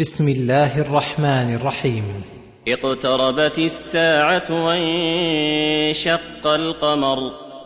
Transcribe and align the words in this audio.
بسم 0.00 0.28
الله 0.28 0.80
الرحمن 0.80 1.54
الرحيم. 1.54 2.04
اقتربت 2.68 3.58
الساعة 3.58 4.66
وانشق 4.66 6.46
القمر. 6.46 7.18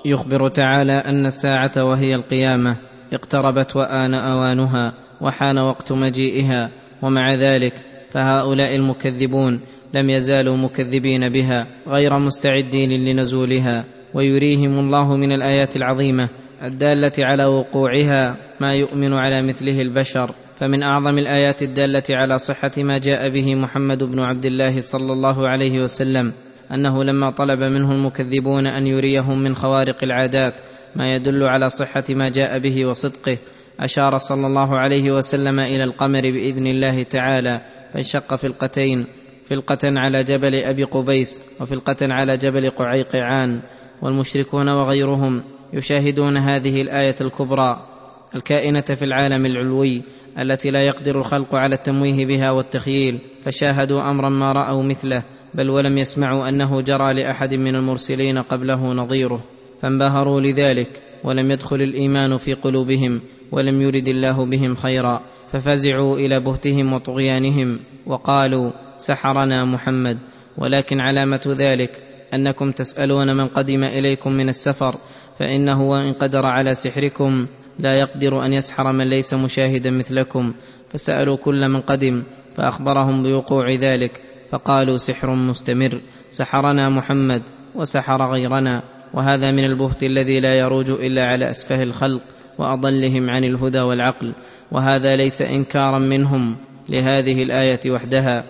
يخبر 0.06 0.48
تعالى 0.48 0.93
أن 0.93 1.27
الساعة 1.27 1.85
وهي 1.85 2.14
القيامة 2.14 2.77
اقتربت 3.12 3.77
وآن 3.77 4.14
أوانها 4.14 4.93
وحان 5.21 5.58
وقت 5.58 5.93
مجيئها 5.93 6.71
ومع 7.03 7.35
ذلك 7.35 7.74
فهؤلاء 8.10 8.76
المكذبون 8.76 9.60
لم 9.94 10.10
يزالوا 10.10 10.56
مكذبين 10.56 11.28
بها 11.28 11.67
غير 11.88 12.19
مستعدين 12.19 12.90
لنزولها 12.90 13.85
ويريهم 14.15 14.78
الله 14.78 15.17
من 15.17 15.33
الآيات 15.33 15.76
العظيمة 15.76 16.28
الدالة 16.62 17.12
على 17.19 17.45
وقوعها 17.45 18.37
ما 18.60 18.74
يؤمن 18.74 19.12
على 19.12 19.42
مثله 19.42 19.80
البشر. 19.80 20.34
فمن 20.61 20.83
أعظم 20.83 21.19
الآيات 21.19 21.62
الدالة 21.62 22.02
على 22.11 22.38
صحة 22.38 22.70
ما 22.79 22.98
جاء 22.98 23.29
به 23.29 23.55
محمد 23.55 24.05
بن 24.05 24.20
عبد 24.20 24.45
الله 24.45 24.80
صلى 24.80 25.12
الله 25.12 25.48
عليه 25.48 25.82
وسلم 25.82 26.32
أنه 26.74 27.05
لما 27.05 27.30
طلب 27.30 27.62
منه 27.62 27.92
المكذبون 27.92 28.66
أن 28.66 28.87
يريهم 28.87 29.38
من 29.38 29.56
خوارق 29.56 30.04
العادات 30.04 30.60
ما 30.96 31.15
يدل 31.15 31.45
على 31.45 31.70
صحة 31.70 32.04
ما 32.10 32.28
جاء 32.28 32.59
به 32.59 32.87
وصدقه 32.87 33.38
أشار 33.80 34.18
صلى 34.18 34.46
الله 34.46 34.78
عليه 34.78 35.12
وسلم 35.12 35.60
إلى 35.60 35.84
القمر 35.84 36.20
بإذن 36.20 36.66
الله 36.66 37.02
تعالى 37.02 37.60
فانشق 37.95 38.34
فلقتين 38.34 39.06
فلقة 39.51 40.01
على 40.01 40.24
جبل 40.24 40.54
أبي 40.54 40.84
قبيس 40.84 41.42
وفلقة 41.60 41.96
على 42.15 42.37
جبل 42.37 42.70
قعيقعان 42.70 43.62
والمشركون 44.02 44.68
وغيرهم 44.68 45.45
يشاهدون 45.73 46.37
هذه 46.37 46.82
الآية 46.82 47.16
الكبرى. 47.20 47.89
الكائنة 48.34 48.80
في 48.80 49.04
العالم 49.04 49.46
العلوي 49.46 50.02
التي 50.38 50.70
لا 50.70 50.86
يقدر 50.86 51.18
الخلق 51.18 51.54
على 51.54 51.74
التمويه 51.74 52.26
بها 52.26 52.50
والتخييل 52.50 53.18
فشاهدوا 53.44 54.10
امرا 54.10 54.28
ما 54.28 54.52
رأوا 54.52 54.82
مثله 54.82 55.22
بل 55.54 55.70
ولم 55.70 55.98
يسمعوا 55.98 56.48
أنه 56.48 56.80
جرى 56.80 57.14
لأحد 57.14 57.54
من 57.54 57.76
المرسلين 57.76 58.38
قبله 58.38 58.92
نظيره 58.92 59.45
فانبهروا 59.82 60.40
لذلك 60.40 61.02
ولم 61.24 61.50
يدخل 61.50 61.76
الإيمان 61.76 62.37
في 62.37 62.54
قلوبهم 62.54 63.20
ولم 63.52 63.82
يرد 63.82 64.09
الله 64.09 64.44
بهم 64.47 64.75
خيرا 64.75 65.20
ففزعوا 65.53 66.17
إلى 66.17 66.41
بهتهم 66.41 66.92
وطغيانهم 66.92 67.81
وقالوا 68.06 68.72
سحرنا 68.97 69.65
محمد 69.65 70.19
ولكن 70.59 71.00
علامة 71.00 71.55
ذلك 71.59 71.91
أنكم 72.34 72.72
تسألون 72.72 73.37
من 73.37 73.47
قدم 73.47 73.84
إليكم 73.84 74.33
من 74.33 74.48
السفر 74.48 74.97
فإنه 75.39 75.83
وإن 75.83 76.12
قدر 76.12 76.47
على 76.47 76.75
سحركم 76.75 77.47
لا 77.79 77.99
يقدر 77.99 78.45
أن 78.45 78.53
يسحر 78.53 78.93
من 78.93 79.07
ليس 79.07 79.35
مشاهدا 79.35 79.91
مثلكم. 79.91 80.55
فسألوا 80.91 81.37
كل 81.37 81.69
من 81.69 81.81
قدم 81.81 82.23
فأخبرهم 82.57 83.23
بوقوع 83.23 83.71
ذلك 83.71 84.21
فقالوا 84.51 84.97
سحر 84.97 85.31
مستمر 85.31 86.01
سحرنا 86.31 86.89
محمد 86.89 87.43
وسحر 87.75 88.33
غيرنا 88.33 88.83
وهذا 89.15 89.51
من 89.51 89.65
البهت 89.65 90.03
الذي 90.03 90.41
لا 90.41 90.59
يروج 90.59 90.91
إلا 90.91 91.27
على 91.27 91.51
أسفه 91.51 91.83
الخلق 91.83 92.23
وأضلهم 92.59 93.31
عن 93.31 93.45
الهدى 93.45 93.81
والعقل 93.81 94.34
وهذا 94.73 95.17
ليس 95.17 95.43
إنكارا 95.43 95.99
منهم 95.99 96.57
لهذه 96.89 97.43
الآية 97.43 97.91
وحدها 97.91 98.45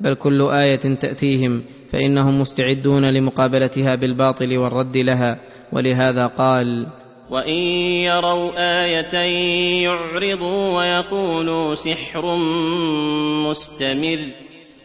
بل 0.00 0.14
كل 0.14 0.50
آية 0.50 0.76
تأتيهم 0.76 1.62
فإنهم 1.92 2.40
مستعدون 2.40 3.04
لمقابلتها 3.04 3.94
بالباطل 3.94 4.58
والرد 4.58 4.96
لها 4.96 5.40
ولهذا 5.72 6.26
قال 6.26 6.86
وان 7.30 7.58
يروا 8.06 8.52
إيه 8.56 9.82
يعرضوا 9.82 10.78
ويقولوا 10.78 11.74
سحر 11.74 12.36
مستمر 13.48 14.18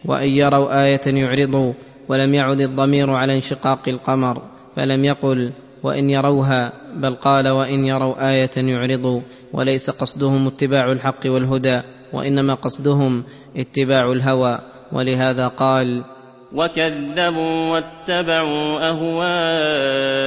وان 0.04 0.28
يروا 0.28 0.84
إيه 0.84 1.00
يعرضوا 1.06 1.72
ولم 2.08 2.34
يعد 2.34 2.60
الضمير 2.60 3.10
على 3.10 3.32
انشقاق 3.32 3.88
القمر 3.88 4.42
فلم 4.76 5.04
يقل 5.04 5.52
وان 5.82 6.10
يروها 6.10 6.72
بل 6.96 7.14
قال 7.14 7.48
وان 7.48 7.84
يروا 7.84 8.30
إيه 8.30 8.50
يعرضوا 8.56 9.20
وليس 9.52 9.90
قصدهم 9.90 10.46
اتباع 10.46 10.92
الحق 10.92 11.26
والهدى 11.26 11.80
وانما 12.12 12.54
قصدهم 12.54 13.24
اتباع 13.56 14.12
الهوى 14.12 14.58
ولهذا 14.92 15.48
قال 15.48 16.04
وكذبوا 16.54 17.70
واتبعوا 17.72 18.88
أهواءهم 18.88 20.26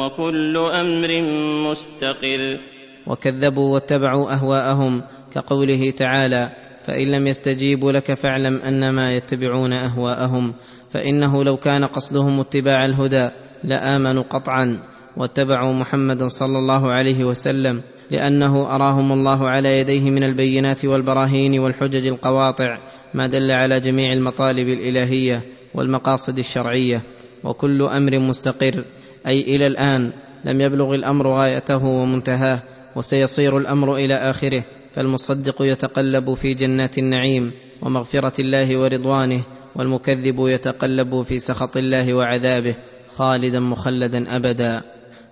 وكل 0.00 0.56
أمر 0.56 1.22
مستقر. 1.70 2.58
وكذبوا 3.06 3.74
واتبعوا 3.74 4.32
أهواءهم 4.32 5.02
كقوله 5.32 5.90
تعالى 5.90 6.50
فإن 6.84 7.10
لم 7.10 7.26
يستجيبوا 7.26 7.92
لك 7.92 8.14
فاعلم 8.14 8.56
أنما 8.56 9.16
يتبعون 9.16 9.72
أهواءهم 9.72 10.54
فإنه 10.90 11.44
لو 11.44 11.56
كان 11.56 11.84
قصدهم 11.84 12.40
اتباع 12.40 12.84
الهدى 12.84 13.30
لآمنوا 13.64 14.22
قطعا. 14.22 14.95
واتبعوا 15.16 15.72
محمدا 15.72 16.28
صلى 16.28 16.58
الله 16.58 16.92
عليه 16.92 17.24
وسلم 17.24 17.80
لأنه 18.10 18.74
أراهم 18.74 19.12
الله 19.12 19.48
على 19.48 19.80
يديه 19.80 20.10
من 20.10 20.22
البينات 20.22 20.84
والبراهين 20.84 21.58
والحجج 21.58 22.06
القواطع 22.06 22.78
ما 23.14 23.26
دل 23.26 23.50
على 23.50 23.80
جميع 23.80 24.12
المطالب 24.12 24.68
الإلهية 24.68 25.42
والمقاصد 25.74 26.38
الشرعية 26.38 27.02
وكل 27.44 27.82
أمر 27.82 28.18
مستقر. 28.18 28.84
أي 29.26 29.40
إلى 29.40 29.66
الآن 29.66 30.12
لم 30.44 30.60
يبلغ 30.60 30.94
الأمر 30.94 31.28
غايته 31.28 31.84
ومنتهاه 31.84 32.62
وسيصير 32.96 33.58
الأمر 33.58 33.96
إلى 33.96 34.14
آخره. 34.14 34.64
فالمصدق 34.92 35.62
يتقلب 35.62 36.34
في 36.34 36.54
جنات 36.54 36.98
النعيم 36.98 37.52
ومغفرة 37.82 38.40
الله 38.40 38.76
ورضوانه 38.76 39.44
والمكذب 39.74 40.36
يتقلب 40.38 41.22
في 41.22 41.38
سخط 41.38 41.76
الله 41.76 42.14
وعذابه 42.14 42.74
خالدا 43.16 43.60
مخلدا 43.60 44.36
أبدا. 44.36 44.82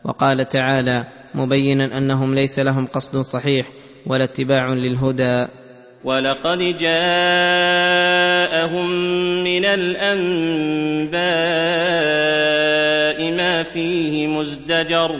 وقال 0.04 0.48
تعالى 0.48 1.06
مبينا 1.34 1.98
أنهم 1.98 2.34
ليس 2.34 2.58
لهم 2.58 2.86
قصد 2.86 3.18
صحيح 3.18 3.66
ولا 4.06 4.24
اتباع 4.24 4.68
للهدى. 4.68 5.46
ولقد 6.04 6.58
جاءهم 6.58 7.00
من 9.44 9.64
الأنباء 9.64 11.14
ما 13.36 13.62
فيه 13.62 14.26
مزدجر. 14.26 15.16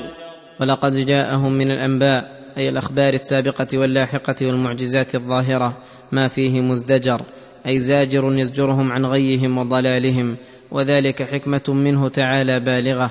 ولقد 0.61 0.93
جاءهم 0.93 1.53
من 1.53 1.71
الأنباء 1.71 2.45
أي 2.57 2.69
الأخبار 2.69 3.15
السابقة 3.15 3.67
واللاحقة 3.75 4.47
والمعجزات 4.47 5.15
الظاهرة 5.15 5.77
ما 6.13 6.29
فيه 6.29 6.61
مزدجر 6.61 7.23
أي 7.67 7.79
زاجر 7.79 8.33
يزجرهم 8.33 8.93
عن 8.93 9.07
غيهم 9.07 9.59
وضلالهم 9.59 10.37
وذلك 10.71 11.23
حكمة 11.23 11.63
منه 11.69 12.09
تعالى 12.09 12.61
بالغة. 12.61 13.11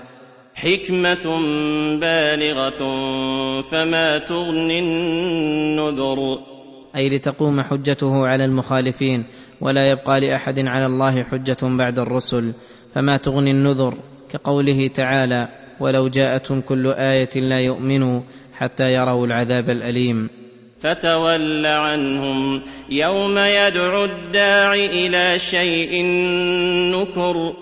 حكمة 0.55 1.25
بالغة 2.01 2.81
فما 3.61 4.17
تغني 4.17 4.79
النذر. 4.79 6.39
أي 6.95 7.09
لتقوم 7.09 7.61
حجته 7.61 8.27
على 8.27 8.45
المخالفين 8.45 9.25
ولا 9.61 9.91
يبقى 9.91 10.19
لأحد 10.21 10.59
على 10.59 10.85
الله 10.85 11.23
حجة 11.23 11.57
بعد 11.63 11.99
الرسل 11.99 12.53
فما 12.93 13.17
تغني 13.17 13.51
النذر 13.51 13.97
كقوله 14.29 14.87
تعالى 14.87 15.47
ولو 15.79 16.07
جاءتهم 16.07 16.61
كل 16.61 16.87
آية 16.87 17.29
لا 17.35 17.59
يؤمنوا 17.59 18.21
حتى 18.53 18.93
يروا 18.93 19.25
العذاب 19.25 19.69
الأليم 19.69 20.29
فتول 20.81 21.65
عنهم 21.65 22.61
يوم 22.89 23.37
يدعو 23.37 24.05
الداع 24.05 24.73
إلى 24.73 25.39
شيء 25.39 26.05
نكر. 26.95 27.53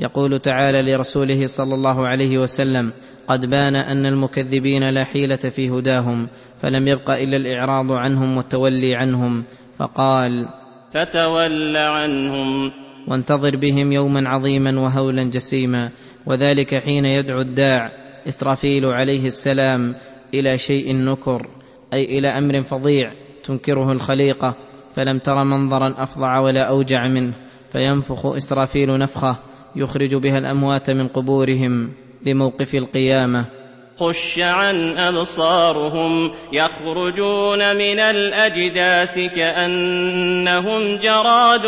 يقول 0.00 0.38
تعالى 0.38 0.92
لرسوله 0.92 1.46
صلى 1.46 1.74
الله 1.74 2.06
عليه 2.06 2.38
وسلم 2.38 2.92
قد 3.28 3.46
بان 3.46 3.76
أن 3.76 4.06
المكذبين 4.06 4.88
لا 4.88 5.04
حيلة 5.04 5.36
في 5.36 5.70
هداهم 5.70 6.28
فلم 6.62 6.88
يبق 6.88 7.10
إلا 7.10 7.36
الإعراض 7.36 7.92
عنهم 7.92 8.36
والتولي 8.36 8.94
عنهم 8.94 9.44
فقال 9.78 10.48
فتول 10.92 11.76
عنهم. 11.76 12.72
وانتظر 13.08 13.56
بهم 13.56 13.92
يوما 13.92 14.28
عظيما 14.28 14.80
وهولا 14.80 15.24
جسيما 15.24 15.90
وذلك 16.26 16.74
حين 16.74 17.04
يدعو 17.04 17.40
الداع 17.40 17.90
إسرافيل 18.28 18.86
عليه 18.86 19.26
السلام 19.26 19.94
إلى 20.34 20.58
شيء 20.58 20.96
نكر 20.96 21.46
أي 21.92 22.18
إلى 22.18 22.28
أمر 22.28 22.62
فظيع 22.62 23.12
تنكره 23.44 23.92
الخليقة 23.92 24.56
فلم 24.94 25.18
تر 25.18 25.44
منظرا 25.44 25.94
أفظع 25.98 26.38
ولا 26.38 26.62
أوجع 26.62 27.06
منه 27.06 27.34
فينفخ 27.72 28.26
إسرافيل 28.26 28.98
نفخه 28.98 29.49
يخرج 29.76 30.14
بها 30.14 30.38
الأموات 30.38 30.90
من 30.90 31.08
قبورهم 31.08 31.92
لموقف 32.26 32.74
القيامة. 32.74 33.44
خش 33.96 34.38
عن 34.38 34.98
أبصارهم 34.98 36.30
يخرجون 36.52 37.76
من 37.76 37.98
الأجداث 37.98 39.34
كأنهم 39.34 40.96
جراد 40.96 41.66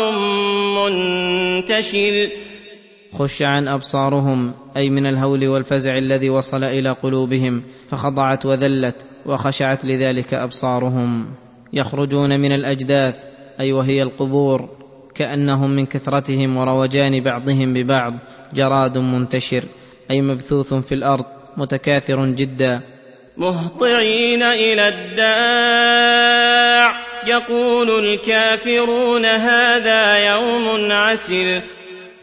منتشر 0.77 2.29
خش 3.13 3.41
عن 3.41 3.67
أبصارهم 3.67 4.53
أي 4.77 4.89
من 4.89 5.05
الهول 5.05 5.47
والفزع 5.47 5.97
الذي 5.97 6.29
وصل 6.29 6.63
إلى 6.63 6.89
قلوبهم 6.89 7.63
فخضعت 7.87 8.45
وذلت 8.45 9.05
وخشعت 9.25 9.85
لذلك 9.85 10.33
أبصارهم. 10.33 11.35
يخرجون 11.73 12.39
من 12.39 12.51
الأجداث 12.51 13.15
أي 13.59 13.71
وهي 13.71 14.01
القبور 14.01 14.82
كأنهم 15.15 15.69
من 15.69 15.85
كثرتهم 15.85 16.57
وروجان 16.57 17.23
بعضهم 17.23 17.73
ببعض 17.73 18.13
جراد 18.53 18.97
منتشر 18.97 19.63
أي 20.11 20.21
مبثوث 20.21 20.73
في 20.73 20.95
الأرض 20.95 21.25
متكاثر 21.57 22.25
جدا. 22.25 22.81
مهطعين 23.37 24.43
إلى 24.43 24.87
الداع 24.87 26.23
يقول 27.27 28.05
الكافرون 28.05 29.25
هذا 29.25 30.25
يوم 30.33 30.91
عسر. 30.91 31.61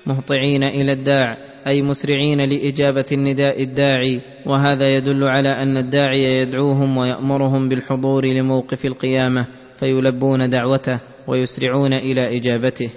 مهطعين 0.07 0.65
إلى 0.65 0.93
الداع 0.93 1.37
أي 1.67 1.83
مسرعين 1.83 2.41
لإجابة 2.41 3.05
النداء 3.13 3.63
الداعي 3.63 4.21
وهذا 4.47 4.97
يدل 4.97 5.25
على 5.25 5.49
أن 5.49 5.77
الداعي 5.77 6.23
يدعوهم 6.23 6.97
ويأمرهم 6.97 7.69
بالحضور 7.69 8.27
لموقف 8.27 8.85
القيامة 8.85 9.47
فيلبون 9.77 10.51
دعوته. 10.51 11.10
ويسرعون 11.31 11.93
إلى 11.93 12.37
إجابته. 12.37 12.91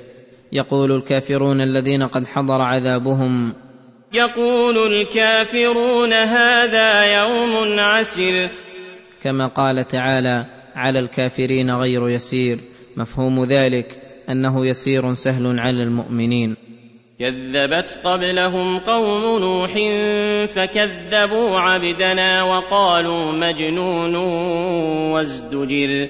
يقول 0.51 0.91
الكافرون 0.91 1.61
الذين 1.61 2.03
قد 2.03 2.27
حضر 2.27 2.61
عذابهم. 2.61 3.53
يقول 4.13 4.93
الكافرون 4.93 6.13
هذا 6.13 7.21
يوم 7.21 7.79
عسر 7.79 8.49
كما 9.23 9.47
قال 9.47 9.87
تعالى 9.87 10.45
على 10.75 10.99
الكافرين 10.99 11.71
غير 11.71 12.09
يسير. 12.09 12.57
مفهوم 12.97 13.43
ذلك 13.43 13.99
أنه 14.29 14.65
يسير 14.65 15.13
سهل 15.13 15.59
على 15.59 15.83
المؤمنين. 15.83 16.55
كذبت 17.19 17.99
قبلهم 18.03 18.79
قوم 18.79 19.39
نوح 19.41 19.71
فكذبوا 20.47 21.59
عبدنا 21.59 22.43
وقالوا 22.43 23.31
مجنون 23.31 24.15
وازدجر. 25.11 26.09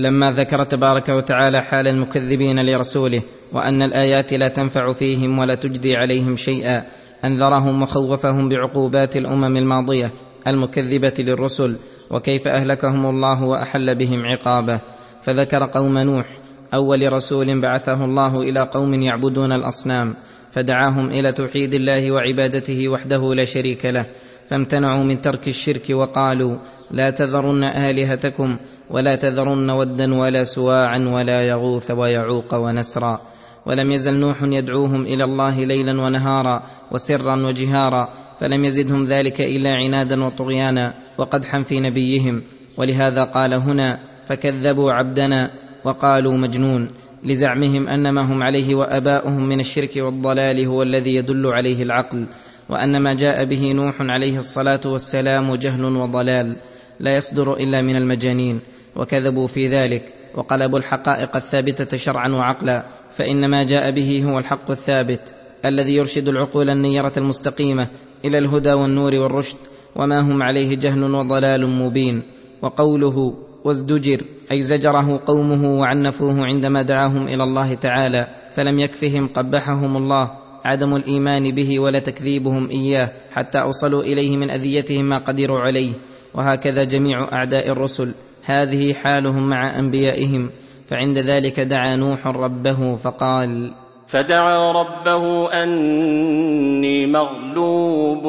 لما 0.00 0.30
ذكر 0.30 0.62
تبارك 0.64 1.08
وتعالى 1.08 1.62
حال 1.62 1.88
المكذبين 1.88 2.66
لرسوله 2.66 3.22
وأن 3.52 3.82
الآيات 3.82 4.32
لا 4.32 4.48
تنفع 4.48 4.92
فيهم 4.92 5.38
ولا 5.38 5.54
تجدي 5.54 5.96
عليهم 5.96 6.36
شيئا 6.36 6.84
أنذرهم 7.24 7.82
وخوفهم 7.82 8.48
بعقوبات 8.48 9.16
الأمم 9.16 9.56
الماضية 9.56 10.12
المكذبة 10.46 11.14
للرسل 11.18 11.76
وكيف 12.10 12.48
أهلكهم 12.48 13.06
الله 13.06 13.44
وأحل 13.44 13.94
بهم 13.94 14.26
عقابه. 14.26 14.80
فذكر 15.22 15.64
قوم 15.64 15.98
نوح 15.98 16.26
أول 16.74 17.12
رسول 17.12 17.60
بعثه 17.60 18.04
الله 18.04 18.36
إلى 18.36 18.60
قوم 18.60 18.94
يعبدون 18.94 19.52
الأصنام 19.52 20.14
فدعاهم 20.50 21.06
إلى 21.06 21.32
توحيد 21.32 21.74
الله 21.74 22.12
وعبادته 22.12 22.88
وحده 22.88 23.34
لا 23.34 23.44
شريك 23.44 23.86
له. 23.86 24.06
فامتنعوا 24.50 25.02
من 25.02 25.20
ترك 25.20 25.48
الشرك 25.48 25.90
وقالوا 25.90 26.56
لا 26.90 27.10
تذرن 27.10 27.64
آلهتكم 27.64 28.56
ولا 28.90 29.14
تذرن 29.14 29.70
ودا 29.70 30.14
ولا 30.14 30.44
سواعا 30.44 30.98
ولا 30.98 31.48
يغوث 31.48 31.90
ويعوق 31.90 32.54
ونسرا. 32.54 33.20
ولم 33.66 33.92
يزل 33.92 34.14
نوح 34.14 34.42
يدعوهم 34.42 35.02
إلى 35.02 35.24
الله 35.24 35.64
ليلا 35.64 36.02
ونهارا 36.02 36.62
وسرا 36.92 37.46
وجهارا 37.46 38.08
فلم 38.40 38.64
يزدهم 38.64 39.04
ذلك 39.04 39.40
إلا 39.40 39.70
عنادا 39.70 40.24
وطغيانا 40.24 40.94
وقدحا 41.18 41.62
في 41.62 41.80
نبيهم. 41.80 42.42
ولهذا 42.76 43.24
قال 43.24 43.54
هنا 43.54 43.98
فكذبوا 44.26 44.92
عبدنا 44.92 45.50
وقالوا 45.84 46.36
مجنون 46.36 46.90
لزعمهم 47.24 47.88
أن 47.88 48.10
ما 48.10 48.20
هم 48.20 48.42
عليه 48.42 48.74
وأباؤهم 48.74 49.48
من 49.48 49.60
الشرك 49.60 49.96
والضلال 49.96 50.66
هو 50.66 50.82
الذي 50.82 51.14
يدل 51.14 51.46
عليه 51.46 51.82
العقل. 51.82 52.26
وأن 52.70 52.96
ما 52.96 53.14
جاء 53.14 53.44
به 53.44 53.72
نوح 53.72 54.00
عليه 54.00 54.38
الصلاة 54.38 54.80
والسلام 54.84 55.54
جهل 55.54 55.84
وضلال 55.84 56.56
لا 57.00 57.16
يصدر 57.16 57.54
إلا 57.54 57.82
من 57.82 57.96
المجانين 57.96 58.60
وكذبوا 58.96 59.46
في 59.46 59.68
ذلك 59.68 60.14
وقلبوا 60.34 60.78
الحقائق 60.78 61.36
الثابتة 61.36 61.96
شرعا 61.96 62.28
وعقلا 62.28 62.86
فإن 63.10 63.50
ما 63.50 63.62
جاء 63.62 63.90
به 63.90 64.24
هو 64.24 64.38
الحق 64.38 64.70
الثابت 64.70 65.34
الذي 65.64 65.96
يرشد 65.96 66.28
العقول 66.28 66.70
النيرة 66.70 67.12
المستقيمة 67.16 67.88
إلى 68.24 68.38
الهدى 68.38 68.72
والنور 68.72 69.14
والرشد 69.14 69.56
وما 69.96 70.20
هم 70.20 70.42
عليه 70.42 70.76
جهل 70.76 71.14
وضلال 71.14 71.68
مبين. 71.68 72.22
وقوله 72.62 73.34
وازدجر 73.64 74.20
أي 74.50 74.62
زجره 74.62 75.20
قومه 75.26 75.80
وعنفوه 75.80 76.46
عندما 76.46 76.82
دعاهم 76.82 77.26
إلى 77.28 77.42
الله 77.42 77.74
تعالى 77.74 78.26
فلم 78.54 78.78
يكفهم 78.78 79.28
قبحهم 79.28 79.96
الله. 79.96 80.39
عدم 80.64 80.96
الإيمان 80.96 81.50
به 81.50 81.80
ولا 81.80 81.98
تكذيبهم 81.98 82.70
إياه 82.70 83.12
حتى 83.30 83.60
أوصلوا 83.60 84.02
إليه 84.02 84.36
من 84.36 84.50
أذيتهم 84.50 85.04
ما 85.04 85.18
قدروا 85.18 85.60
عليه. 85.60 85.92
وهكذا 86.34 86.84
جميع 86.84 87.28
أعداء 87.32 87.70
الرسل. 87.70 88.14
هذه 88.44 88.92
حالهم 88.92 89.48
مع 89.48 89.78
أنبيائهم. 89.78 90.50
فعند 90.88 91.18
ذلك 91.18 91.60
دعا 91.60 91.96
نوح 91.96 92.26
ربه 92.26 92.96
فقال 92.96 93.74
فدعا 94.06 94.72
ربه 94.72 95.52
أني 95.62 97.06
مغلوب 97.06 98.22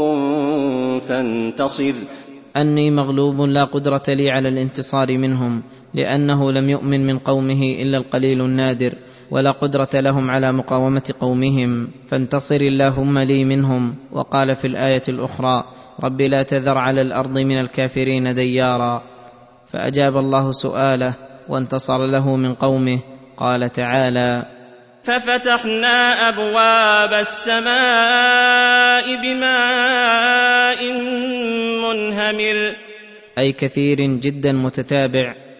فانتصر. 0.99 1.93
أني 2.57 2.91
مغلوب 2.91 3.41
لا 3.41 3.63
قدرة 3.63 4.03
لي 4.07 4.31
على 4.31 4.49
الانتصار 4.49 5.17
منهم 5.17 5.63
لأنه 5.93 6.51
لم 6.51 6.69
يؤمن 6.69 7.07
من 7.07 7.17
قومه 7.17 7.63
إلا 7.81 7.97
القليل 7.97 8.41
النادر. 8.41 8.93
ولا 9.31 9.51
قدرة 9.51 9.89
لهم 9.93 10.31
على 10.31 10.51
مقاومة 10.51 11.13
قومهم. 11.19 11.87
فانتصر 12.07 12.55
اللهم 12.55 13.19
لي 13.19 13.45
منهم. 13.45 13.95
وقال 14.11 14.55
في 14.55 14.67
الآية 14.67 15.01
الأخرى 15.09 15.63
رب 16.03 16.21
لا 16.21 16.43
تذر 16.43 16.77
على 16.77 17.01
الأرض 17.01 17.37
من 17.37 17.59
الكافرين 17.59 18.35
ديارا. 18.35 19.03
فأجاب 19.67 20.17
الله 20.17 20.51
سؤاله 20.51 21.13
وانتصر 21.49 22.05
له 22.05 22.35
من 22.35 22.53
قومه. 22.53 22.99
قال 23.37 23.69
تعالى 23.69 24.45
ففتحنا 25.03 26.29
أبواب 26.29 27.13
السماء 27.13 29.05
بماء 29.23 30.93
منهمر. 31.81 32.75
أي 33.37 33.51
كثير 33.51 34.01
جدا 34.01 34.51
متتابع. 34.51 35.50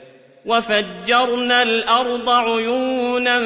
وفجرنا 0.46 1.64
الأرض 1.64 2.30
عيونا 2.30 3.40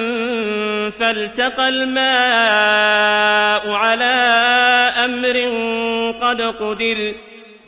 فالتقى 0.90 1.70
الماء 1.70 2.04
على 3.72 4.14
أمر 5.06 5.38
قد 6.22 6.42
قدر 6.42 7.14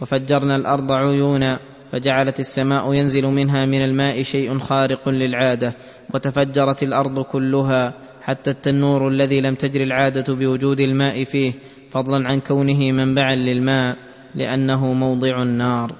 وفجرنا 0.02 0.56
الأرض 0.56 0.92
عيونا 0.92 1.60
فجعلت 1.92 2.40
السماء 2.40 2.94
ينزل 2.94 3.26
منها 3.26 3.66
من 3.66 3.82
الماء 3.82 4.24
شيء 4.24 4.60
خارق 4.60 5.10
للعادة 5.10 5.74
وتفجرت 6.14 6.84
الأرض 6.84 7.20
كلها 7.20 7.94
حتى 8.22 8.50
التنور 8.50 9.08
الذي 9.08 9.42
لم 9.42 9.56
تجر 9.56 9.82
العادة 9.82 10.36
بوجود 10.36 10.80
الماء 10.80 11.24
فيه 11.24 11.54
فضلا 11.92 12.28
عن 12.28 12.40
كونه 12.40 12.92
منبعا 12.92 13.36
للماء 13.36 13.98
لأنه 14.36 14.94
موضع 14.94 15.42
النار. 15.42 15.96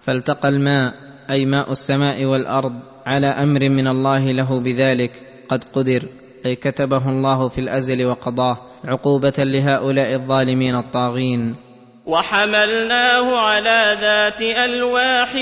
فالتقى 0.00 0.48
الماء 0.48 1.09
أي 1.30 1.46
ماء 1.46 1.72
السماء 1.72 2.24
والأرض 2.24 2.72
على 3.06 3.26
أمر 3.26 3.68
من 3.68 3.88
الله 3.88 4.32
له 4.32 4.60
بذلك 4.60 5.12
قد 5.48 5.64
قدر 5.72 6.02
أي 6.46 6.56
كتبه 6.56 7.08
الله 7.08 7.48
في 7.48 7.60
الأزل 7.60 8.06
وقضاه 8.06 8.58
عقوبة 8.84 9.32
لهؤلاء 9.38 10.14
الظالمين 10.14 10.74
الطاغين. 10.74 11.56
وحملناه 12.06 13.36
على 13.36 13.96
ذات 14.00 14.42
ألواح 14.42 15.34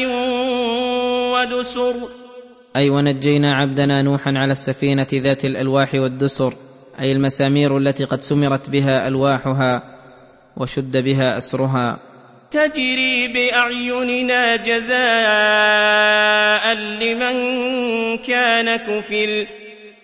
ودسر. 1.32 1.94
أي 2.76 2.90
ونجينا 2.90 3.52
عبدنا 3.52 4.02
نوحا 4.02 4.32
على 4.36 4.52
السفينة 4.52 5.06
ذات 5.14 5.44
الألواح 5.44 5.94
والدسر 5.94 6.54
أي 7.00 7.12
المسامير 7.12 7.78
التي 7.78 8.04
قد 8.04 8.20
سمرت 8.20 8.70
بها 8.70 9.08
ألواحها 9.08 9.82
وشد 10.56 10.96
بها 10.96 11.38
أسرها. 11.38 12.07
تجري 12.50 13.28
بأعيننا 13.28 14.56
جزاء 14.56 14.98
لمن 16.74 17.36
كان 18.18 18.76
كفر 18.76 19.46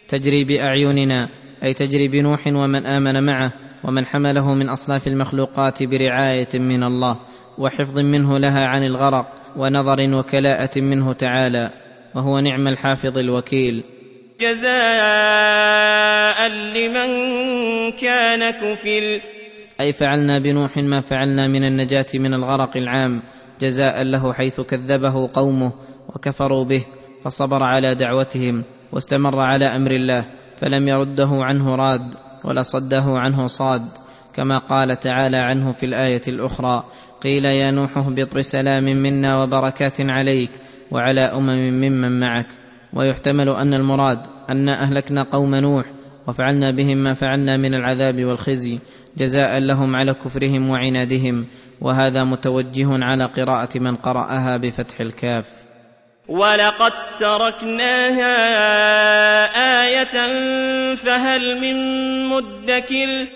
تجري 0.08 0.44
بأعيننا 0.44 1.28
أي 1.62 1.74
تجري 1.74 2.08
بنوح 2.08 2.46
ومن 2.46 2.86
آمن 2.86 3.22
معه 3.22 3.52
ومن 3.84 4.06
حمله 4.06 4.54
من 4.54 4.68
أصناف 4.68 5.06
المخلوقات 5.06 5.82
برعاية 5.82 6.48
من 6.54 6.82
الله 6.82 7.20
وحفظ 7.58 7.98
منه 7.98 8.38
لها 8.38 8.66
عن 8.66 8.84
الغرق 8.84 9.26
ونظر 9.56 10.18
وكلاءة 10.18 10.80
منه 10.80 11.12
تعالى 11.12 11.70
وهو 12.14 12.38
نعم 12.38 12.68
الحافظ 12.68 13.18
الوكيل. 13.18 13.84
جزاء 14.40 16.48
لمن 16.48 17.10
كان 17.92 18.50
كفر 18.50 19.20
أي 19.80 19.92
فعلنا 19.92 20.38
بنوح 20.38 20.76
ما 20.76 21.00
فعلنا 21.00 21.48
من 21.48 21.64
النجاة 21.64 22.06
من 22.14 22.34
الغرق 22.34 22.76
العام 22.76 23.22
جزاء 23.60 24.02
له 24.02 24.32
حيث 24.32 24.60
كذبه 24.60 25.30
قومه 25.32 25.72
وكفروا 26.08 26.64
به 26.64 26.84
فصبر 27.24 27.62
على 27.62 27.94
دعوتهم 27.94 28.62
واستمر 28.92 29.40
على 29.40 29.64
أمر 29.64 29.90
الله 29.90 30.26
فلم 30.56 30.88
يرده 30.88 31.28
عنه 31.32 31.74
راد 31.74 32.14
ولا 32.44 32.62
صده 32.62 33.04
عنه 33.06 33.46
صاد 33.46 33.88
كما 34.34 34.58
قال 34.58 35.00
تعالى 35.00 35.36
عنه 35.36 35.72
في 35.72 35.86
الآية 35.86 36.22
الأخرى 36.28 36.84
قيل 37.22 37.44
يا 37.44 37.70
نوح 37.70 37.98
اهبط 37.98 38.36
بسلام 38.36 38.84
منا 38.84 39.42
وبركات 39.42 40.00
عليك 40.00 40.50
وعلى 40.90 41.20
أمم 41.20 41.80
ممن 41.80 42.20
معك. 42.20 42.46
ويحتمل 42.92 43.48
أن 43.48 43.74
المراد 43.74 44.18
انا 44.50 44.82
أهلكنا 44.82 45.22
قوم 45.22 45.54
نوح 45.54 45.84
وفعلنا 46.26 46.70
بهم 46.70 46.98
ما 46.98 47.14
فعلنا 47.14 47.56
من 47.56 47.74
العذاب 47.74 48.24
والخزي 48.24 48.78
جزاء 49.16 49.58
لهم 49.58 49.96
على 49.96 50.14
كفرهم 50.14 50.70
وعنادهم 50.70 51.46
وهذا 51.80 52.24
متوجه 52.24 53.04
على 53.04 53.24
قراءة 53.24 53.78
من 53.78 53.96
قرأها 53.96 54.56
بفتح 54.56 55.00
الكاف. 55.00 55.64
ولقد 56.28 56.92
تركناها 57.20 58.34
آية 59.84 60.16
فهل 60.94 61.60
من 61.60 61.76
مدكر؟ 62.28 63.28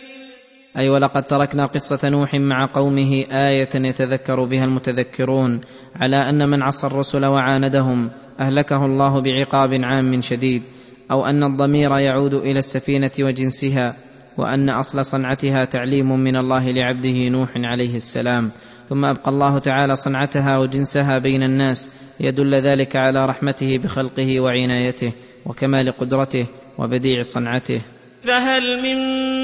أي 0.79 0.89
ولقد 0.89 1.23
تركنا 1.23 1.67
قصة 1.67 2.09
نوح 2.09 2.35
مع 2.35 2.67
قومه 2.75 3.25
آية 3.33 3.69
يتذكر 3.75 4.45
بها 4.45 4.65
المتذكرون 4.65 5.61
على 5.97 6.17
أن 6.17 6.49
من 6.49 6.63
عصى 6.63 6.87
الرسل 6.87 7.25
وعاندهم 7.27 8.11
أهلكه 8.41 8.85
الله 8.85 9.21
بعقاب 9.21 9.81
عام 9.83 10.21
شديد 10.21 10.63
أو 11.11 11.27
أن 11.27 11.43
الضمير 11.43 11.99
يعود 11.99 12.35
إلى 12.35 12.59
السفينة 12.59 13.11
وجنسها 13.21 13.97
وأن 14.39 14.71
أصل 14.71 15.05
صنعتها 15.05 15.65
تعليم 15.65 16.19
من 16.19 16.37
الله 16.37 16.71
لعبده 16.71 17.29
نوح 17.29 17.51
عليه 17.57 17.97
السلام. 17.97 18.51
ثم 18.89 19.05
أبقى 19.05 19.31
الله 19.31 19.59
تعالى 19.59 19.97
صنعتها 19.97 20.59
وجنسها 20.59 21.19
بين 21.19 21.43
الناس 21.43 21.93
يدل 22.21 22.55
ذلك 22.55 22.97
على 22.97 23.25
رحمته 23.25 23.79
بخلقه 23.79 24.41
وعنايته 24.41 25.13
وكمال 25.47 25.93
قدرته 25.93 26.47
وبديع 26.79 27.23
صنعته. 27.23 27.81
فهل 28.23 28.83
من 28.83 28.99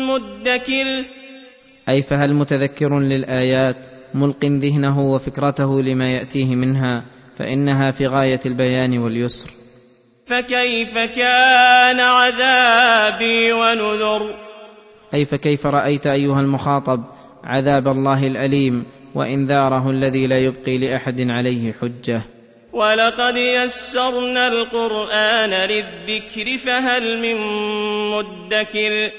مدكر؟ 0.06 1.04
أي 1.88 2.02
فهل 2.02 2.34
متذكر 2.34 2.98
للآيات؟ 2.98 3.86
ملق 4.14 4.44
ذهنه 4.44 5.00
وفكرته 5.00 5.82
لما 5.82 6.12
يأتيه 6.12 6.56
منها 6.56 7.04
فإنها 7.36 7.90
في 7.90 8.06
غاية 8.06 8.40
البيان 8.46 8.98
واليسر. 8.98 9.50
فكيف 10.26 10.98
كان 10.98 12.00
عذابي 12.00 13.52
ونذر؟ 13.52 14.43
أي 15.14 15.25
فكيف 15.25 15.66
رأيت 15.66 16.06
أيها 16.06 16.40
المخاطب؟ 16.40 17.04
عذاب 17.44 17.88
الله 17.88 18.21
الأليم 18.23 18.85
وانذاره 19.14 19.90
الذي 19.90 20.26
لا 20.26 20.38
يبقي 20.38 20.76
لأحد 20.76 21.30
عليه 21.30 21.73
حجة. 21.73 22.23
ولقد 22.73 23.37
يسرنا 23.37 24.49
القرآن 24.49 25.50
للذكر 25.50 26.59
فهل 26.59 27.18
من 27.18 27.37
مدكر؟ 28.11 29.11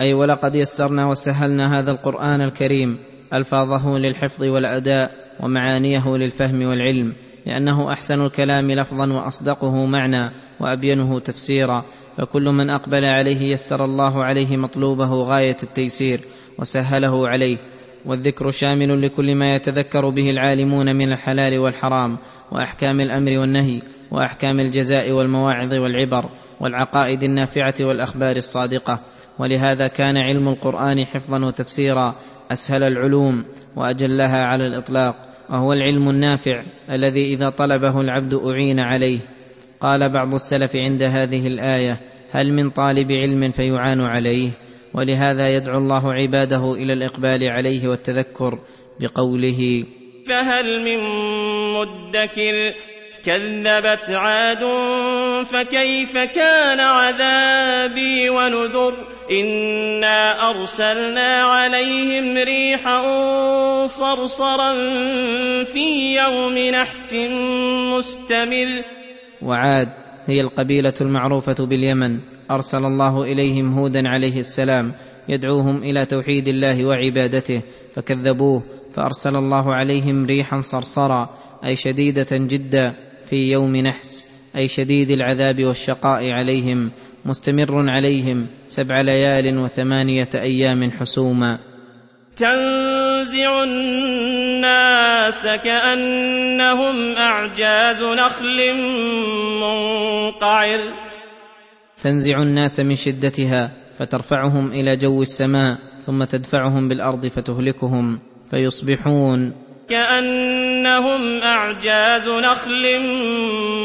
أي 0.00 0.14
ولقد 0.14 0.54
يسرنا 0.54 1.06
وسهلنا 1.06 1.78
هذا 1.78 1.90
القرآن 1.90 2.40
الكريم 2.40 2.98
ألفاظه 3.32 3.98
للحفظ 3.98 4.44
والأداء 4.44 5.10
ومعانيه 5.40 6.16
للفهم 6.16 6.62
والعلم 6.62 7.14
لأنه 7.46 7.92
أحسن 7.92 8.24
الكلام 8.24 8.70
لفظا 8.70 9.12
وأصدقه 9.12 9.86
معنى 9.86 10.32
وأبينه 10.60 11.18
تفسيرا. 11.18 11.84
فكل 12.16 12.42
من 12.42 12.70
أقبل 12.70 13.04
عليه 13.04 13.52
يسر 13.52 13.84
الله 13.84 14.24
عليه 14.24 14.56
مطلوبه 14.56 15.10
غاية 15.22 15.56
التيسير 15.62 16.20
وسهله 16.58 17.28
عليه. 17.28 17.58
والذكر 18.06 18.50
شامل 18.50 19.02
لكل 19.02 19.34
ما 19.34 19.54
يتذكر 19.54 20.08
به 20.08 20.30
العالمون 20.30 20.96
من 20.96 21.12
الحلال 21.12 21.58
والحرام 21.58 22.18
وأحكام 22.52 23.00
الأمر 23.00 23.38
والنهي 23.38 23.78
وأحكام 24.10 24.60
الجزاء 24.60 25.12
والمواعظ 25.12 25.74
والعبر 25.74 26.30
والعقائد 26.60 27.22
النافعة 27.22 27.74
والأخبار 27.80 28.36
الصادقة. 28.36 29.00
ولهذا 29.38 29.86
كان 29.86 30.16
علم 30.16 30.48
القرآن 30.48 31.04
حفظا 31.04 31.44
وتفسيرا 31.44 32.14
أسهل 32.52 32.82
العلوم 32.82 33.44
وأجلها 33.76 34.42
على 34.44 34.66
الإطلاق. 34.66 35.14
وهو 35.50 35.72
العلم 35.72 36.08
النافع 36.08 36.62
الذي 36.90 37.34
إذا 37.34 37.48
طلبه 37.48 38.00
العبد 38.00 38.34
أعين 38.34 38.80
عليه. 38.80 39.20
قال 39.82 40.08
بعض 40.08 40.34
السلف 40.34 40.76
عند 40.76 41.02
هذه 41.02 41.46
الآية 41.46 42.00
هل 42.32 42.52
من 42.52 42.70
طالب 42.70 43.12
علم 43.12 43.50
فيعان 43.50 44.00
عليه؟ 44.00 44.50
ولهذا 44.94 45.56
يدعو 45.56 45.78
الله 45.78 46.12
عباده 46.12 46.74
إلى 46.74 46.92
الإقبال 46.92 47.48
عليه 47.48 47.88
والتذكر 47.88 48.58
بقوله 49.00 49.84
فهل 50.28 50.80
من 50.80 50.98
مدكر؟ 51.72 52.74
كذبت 53.24 54.10
عاد 54.10 54.58
فكيف 55.44 56.18
كان 56.18 56.80
عذابي 56.80 58.30
ونذر؟ 58.30 58.94
إنا 59.30 60.50
أرسلنا 60.50 61.42
عليهم 61.42 62.36
ريحا 62.36 63.06
صرصرا 63.86 64.74
في 65.64 66.16
يوم 66.16 66.58
نحس 66.58 67.14
مستمر. 67.94 68.82
وعاد 69.42 69.88
هي 70.26 70.40
القبيلة 70.40 70.94
المعروفة 71.00 71.66
باليمن. 71.66 72.20
أرسل 72.50 72.84
الله 72.84 73.22
إليهم 73.22 73.78
هودا 73.78 74.08
عليه 74.08 74.38
السلام 74.38 74.92
يدعوهم 75.28 75.82
إلى 75.82 76.06
توحيد 76.06 76.48
الله 76.48 76.86
وعبادته 76.86 77.62
فكذبوه 77.94 78.62
فأرسل 78.94 79.36
الله 79.36 79.74
عليهم 79.74 80.26
ريحا 80.26 80.60
صرصرا 80.60 81.30
أي 81.64 81.76
شديدة 81.76 82.26
جدا 82.32 82.94
في 83.24 83.50
يوم 83.52 83.76
نحس 83.76 84.28
أي 84.56 84.68
شديد 84.68 85.10
العذاب 85.10 85.64
والشقاء 85.64 86.30
عليهم 86.30 86.90
مستمر 87.24 87.90
عليهم 87.90 88.46
سبع 88.68 89.00
ليال 89.00 89.58
وثمانية 89.58 90.28
أيام 90.34 90.90
حسوما. 90.90 91.58
تنزع 93.32 93.62
الناس 93.62 95.46
كأنهم 95.46 97.16
أعجاز 97.16 98.02
نخل 98.02 98.74
منقعر. 99.60 100.80
تنزع 102.02 102.42
الناس 102.42 102.80
من 102.80 102.96
شدتها 102.96 103.70
فترفعهم 103.98 104.72
إلى 104.72 104.96
جو 104.96 105.22
السماء 105.22 105.78
ثم 106.06 106.24
تدفعهم 106.24 106.88
بالأرض 106.88 107.26
فتهلكهم 107.26 108.18
فيصبحون. 108.50 109.54
كأنهم 109.88 111.42
أعجاز 111.42 112.28
نخل 112.28 113.00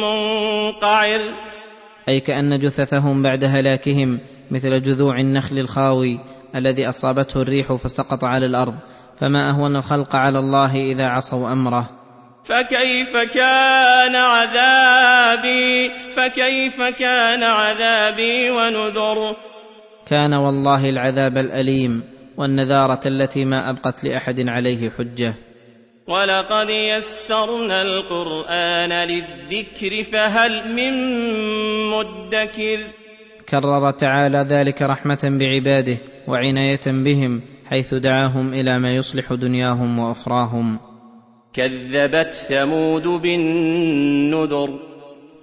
منقعر. 0.01 1.21
أي 2.09 2.19
كأن 2.19 2.59
جثثهم 2.59 3.23
بعد 3.23 3.43
هلاكهم 3.43 4.19
مثل 4.51 4.81
جذوع 4.83 5.19
النخل 5.19 5.57
الخاوي 5.57 6.19
الذي 6.55 6.89
أصابته 6.89 7.41
الريح 7.41 7.73
فسقط 7.73 8.23
على 8.23 8.45
الأرض 8.45 8.75
فما 9.17 9.49
أهون 9.49 9.75
الخلق 9.75 10.15
على 10.15 10.39
الله 10.39 10.75
إذا 10.75 11.07
عصوا 11.07 11.51
أمره. 11.51 11.89
فكيف 12.45 13.17
كان 13.17 14.15
عذابي؟ 14.15 15.91
فكيف 16.15 16.81
كان 16.81 17.43
عذابي 17.43 18.49
ونذر؟ 18.49 19.35
كان 20.05 20.33
والله 20.33 20.89
العذاب 20.89 21.37
الأليم 21.37 22.03
والنذارة 22.37 22.99
التي 23.05 23.45
ما 23.45 23.69
أبقت 23.69 24.03
لأحد 24.03 24.49
عليه 24.49 24.89
حجة. 24.97 25.33
ولقد 26.07 26.69
يسرنا 26.69 27.81
القرآن 27.81 28.93
للذكر 28.93 30.03
فهل 30.11 30.73
من 30.73 30.93
مدكر؟ 31.89 32.79
كرر 33.49 33.91
تعالى 33.91 34.37
ذلك 34.49 34.81
رحمة 34.81 35.19
بعباده 35.23 35.97
وعناية 36.27 36.81
بهم 36.85 37.41
حيث 37.69 37.93
دعاهم 37.93 38.53
إلى 38.53 38.79
ما 38.79 38.95
يصلح 38.95 39.33
دنياهم 39.33 39.99
وأخراهم. 39.99 40.79
كذبت 41.53 42.33
ثمود 42.33 43.07
بالنذر. 43.07 44.79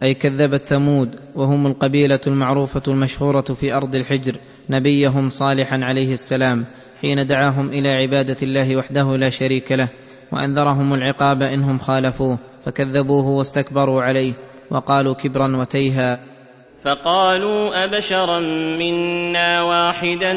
أي 0.02 0.14
كذبت 0.14 0.64
ثمود 0.64 1.19
وهم 1.35 1.66
القبيلة 1.66 2.21
المعروفة 2.26 2.83
المشهورة 2.88 3.40
في 3.40 3.75
أرض 3.75 3.95
الحجر 3.95 4.37
نبيهم 4.71 5.31
صالحا 5.31 5.81
عليه 5.83 6.12
السلام 6.12 6.64
حين 7.00 7.26
دعاهم 7.26 7.69
إلى 7.69 7.88
عبادة 7.88 8.37
الله 8.43 8.76
وحده 8.76 9.16
لا 9.16 9.31
شريك 9.31 9.73
له 9.73 9.88
وأنذرهم 10.33 10.95
العقاب 10.95 11.43
إنهم 11.43 11.78
خالفوه 11.78 12.38
فكذبوه 12.64 13.26
واستكبروا 13.26 14.02
عليه 14.02 14.33
وقالوا 14.71 15.14
كبرا 15.14 15.57
وتيها. 15.57 16.34
فقالوا 16.85 17.85
أبشرا 17.85 18.41
منا 18.79 19.62
واحدا 19.62 20.33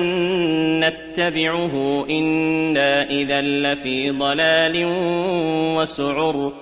نتبعه 0.79 2.05
إنا 2.09 3.09
إذا 3.09 3.41
لفي 3.41 4.09
ضلال 4.09 4.85
وسعر. 5.77 6.53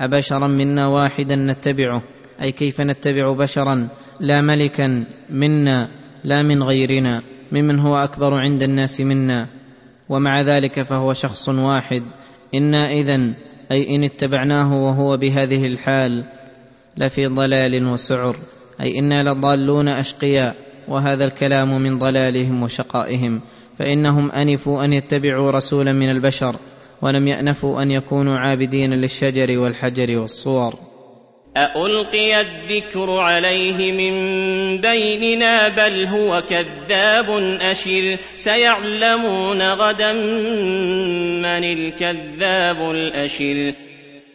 أبشرا 0.00 0.46
منا 0.46 0.86
واحدا 0.86 1.36
نتبعه 1.36 2.02
أي 2.42 2.52
كيف 2.52 2.80
نتبع 2.80 3.32
بشرا؟ 3.32 3.88
لا 4.20 4.40
ملكا 4.40 5.06
منا 5.30 5.88
لا 6.24 6.42
من 6.42 6.62
غيرنا 6.62 7.22
ممن 7.52 7.78
هو 7.78 7.96
أكبر 7.96 8.34
عند 8.34 8.62
الناس 8.62 9.00
منا. 9.00 9.46
ومع 10.08 10.40
ذلك 10.40 10.82
فهو 10.82 11.12
شخص 11.12 11.48
واحد. 11.48 12.02
إنا 12.54 12.90
اذا 12.92 13.20
أي 13.72 13.96
إن 13.96 14.04
اتبعناه 14.04 14.84
وهو 14.84 15.16
بهذه 15.16 15.66
الحال 15.66 16.24
لفي 16.96 17.26
ضلال 17.26 17.86
وسعر. 17.88 18.36
أي 18.80 18.98
إنا 18.98 19.22
لضالون 19.22 19.88
أشقياء 19.88 20.54
وهذا 20.88 21.24
الكلام 21.24 21.82
من 21.82 21.98
ضلالهم 21.98 22.62
وشقائهم 22.62 23.40
فإنهم 23.78 24.30
أنفوا 24.30 24.84
أن 24.84 24.92
يتبعوا 24.92 25.50
رسولا 25.50 25.92
من 25.92 26.10
البشر 26.10 26.56
ولم 27.02 27.28
يأنفوا 27.28 27.82
أن 27.82 27.90
يكونوا 27.90 28.38
عابدين 28.38 28.94
للشجر 28.94 29.58
والحجر 29.58 30.18
والصور. 30.18 30.74
أألقي 31.56 32.40
الذكر 32.40 33.10
عليه 33.10 33.92
من 33.92 34.16
بيننا 34.80 35.68
بل 35.68 36.04
هو 36.04 36.42
كذاب 36.48 37.30
أشر 37.60 38.16
سيعلمون 38.34 39.62
غدا 39.62 40.12
من 40.12 41.64
الكذاب 41.64 42.90
الأشر. 42.90 43.72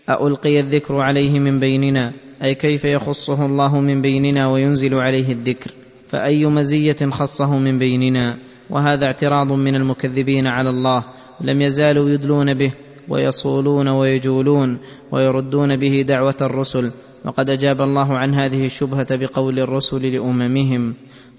ألقي 0.09 0.59
الذكر 0.59 0.95
عليه 0.95 1.39
من 1.39 1.59
بيننا 1.59 2.13
أي 2.43 2.55
كيف 2.55 2.85
يخصه 2.85 3.45
الله 3.45 3.79
من 3.79 4.01
بيننا 4.01 4.47
وينزل 4.47 4.95
عليه 4.95 5.31
الذكر؟ 5.33 5.71
فأي 6.07 6.45
مزية 6.45 7.09
خصه 7.09 7.57
من 7.57 7.79
بيننا؟ 7.79 8.37
وهذا 8.69 9.05
اعتراض 9.05 9.47
من 9.47 9.75
المكذبين 9.75 10.47
على 10.47 10.69
الله 10.69 11.05
لم 11.41 11.61
يزالوا 11.61 12.09
يدلون 12.09 12.53
به 12.53 12.71
ويصولون 13.09 13.87
ويجولون 13.87 14.77
ويردون 15.11 15.75
به 15.75 16.01
دعوة 16.07 16.37
الرسل. 16.41 16.91
وقد 17.25 17.49
أجاب 17.49 17.81
الله 17.81 18.17
عن 18.17 18.33
هذه 18.33 18.65
الشبهة 18.65 19.15
بقول 19.15 19.59
الرسل 19.59 20.13
لأممهم 20.13 20.93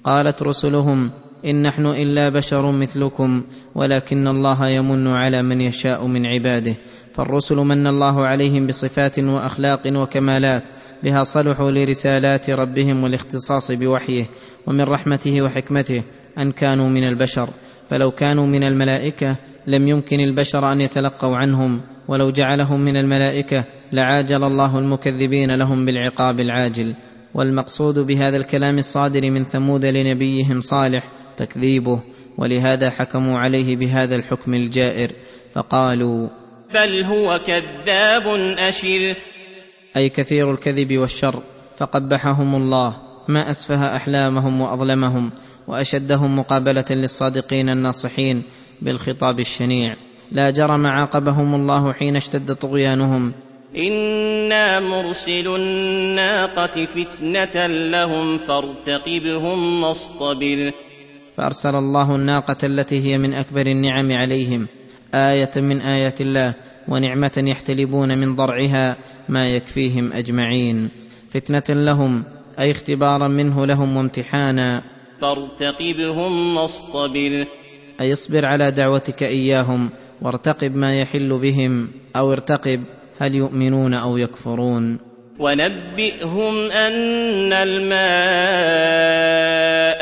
قالت 0.05 0.43
رسلهم 0.43 1.11
إن 1.47 1.63
نحن 1.63 1.87
إلا 1.87 2.29
بشر 2.29 2.73
مثلكم 2.73 3.43
ولكن 3.75 4.29
الله 4.29 4.69
يمن 4.69 5.07
على 5.07 5.43
من 5.43 5.61
يشاء 5.61 6.07
من 6.07 6.27
عباده. 6.27 6.77
فالرسل 7.13 7.57
من 7.57 7.87
الله 7.87 8.27
عليهم 8.27 8.67
بصفات 8.67 9.19
وأخلاق 9.19 9.81
وكمالات 9.87 10.63
بها 11.05 11.23
صلحوا 11.23 11.71
لرسالات 11.71 12.51
ربهم 12.51 13.05
والاختصاص 13.05 13.73
بوحيه 13.73 14.27
ومن 14.67 14.81
رحمته 14.81 15.43
وحكمته 15.43 16.05
أن 16.39 16.53
كانوا 16.53 16.89
من 16.89 17.05
البشر. 17.05 17.51
فلو 17.91 18.11
كانوا 18.11 18.47
من 18.47 18.65
الملائكة 18.65 19.37
لم 19.67 19.89
يمكن 19.89 20.21
البشر 20.21 20.73
أن 20.73 20.81
يتلقوا 20.81 21.37
عنهم 21.37 21.81
ولو 22.09 22.31
جعلهم 22.31 22.81
من 22.81 22.97
الملائكة 22.97 23.65
لعاجل 23.93 24.45
الله 24.45 24.79
المكذبين 24.79 25.55
لهم 25.55 25.85
بالعقاب 25.85 26.41
العاجل. 26.41 26.95
والمقصود 27.35 27.99
بهذا 27.99 28.37
الكلام 28.37 28.79
الصادر 28.79 29.31
من 29.31 29.45
ثمود 29.45 29.85
لنبيهم 29.85 30.61
صالح 30.61 31.05
تكذيبه 31.37 32.03
ولهذا 32.39 32.91
حكموا 32.91 33.39
عليه 33.39 33.77
بهذا 33.77 34.15
الحكم 34.15 34.55
الجائر. 34.55 35.13
فقالوا 35.55 36.29
بل 36.75 37.05
هو 37.05 37.41
كذاب 37.47 38.27
أشر. 38.59 39.15
أي 39.97 40.09
كثير 40.09 40.51
الكذب 40.51 40.99
والشر 40.99 41.43
فقبحهم 41.77 42.55
الله. 42.55 42.97
ما 43.29 43.51
أسفه 43.51 43.97
أحلامهم 43.97 44.61
وأظلمهم 44.61 45.31
وأشدهم 45.69 46.39
مقابلة 46.39 46.85
للصادقين 46.91 47.69
الناصحين 47.69 48.43
بالخطاب 48.83 49.41
الشنيع. 49.41 49.97
لا 50.33 50.51
جرم 50.51 50.87
عاقبهم 50.87 51.55
الله 51.55 51.93
حين 51.93 52.17
اشتد 52.17 52.55
طغيانهم. 52.55 53.33
إنا 53.77 54.81
مرسل 54.81 55.57
الناقة 55.57 56.85
فتنة 56.85 57.67
لهم 57.67 58.39
فارتقبهم 58.39 59.83
واصطبر. 59.83 60.73
فأرسل 61.37 61.75
الله 61.75 62.17
الناقة 62.17 62.57
التي 62.65 63.01
هي 63.01 63.19
من 63.19 63.35
أكبر 63.35 63.67
النعم 63.67 64.13
عليهم. 64.13 64.67
آية 65.15 65.51
من 65.57 65.81
آيات 65.81 66.21
الله. 66.21 66.55
ونعمة 66.89 67.45
يحتلبون 67.47 68.19
من 68.19 68.35
ضرعها 68.35 68.97
ما 69.29 69.51
يكفيهم 69.51 70.13
أجمعين. 70.13 70.91
فتنة 71.31 71.83
لهم 71.83 72.25
أي 72.59 72.71
اختبارا 72.71 73.29
منه 73.29 73.67
لهم 73.67 73.97
وامتحانا. 73.97 74.83
فارتقبهم 75.21 76.57
واصطبر 76.57 77.47
أي 78.01 78.13
اصبر 78.13 78.47
على 78.47 78.71
دعوتك 78.71 79.23
إياهم 79.23 79.91
وارتقب 80.23 80.77
ما 80.77 81.01
يحل 81.01 81.39
بهم 81.39 81.89
أو 82.17 82.33
ارتقب 82.33 82.85
هل 83.19 83.35
يؤمنون 83.35 83.95
أو 83.95 84.17
يكفرون. 84.17 84.99
ونبئهم 85.39 86.71
أن 86.71 87.53
الماء 87.53 88.93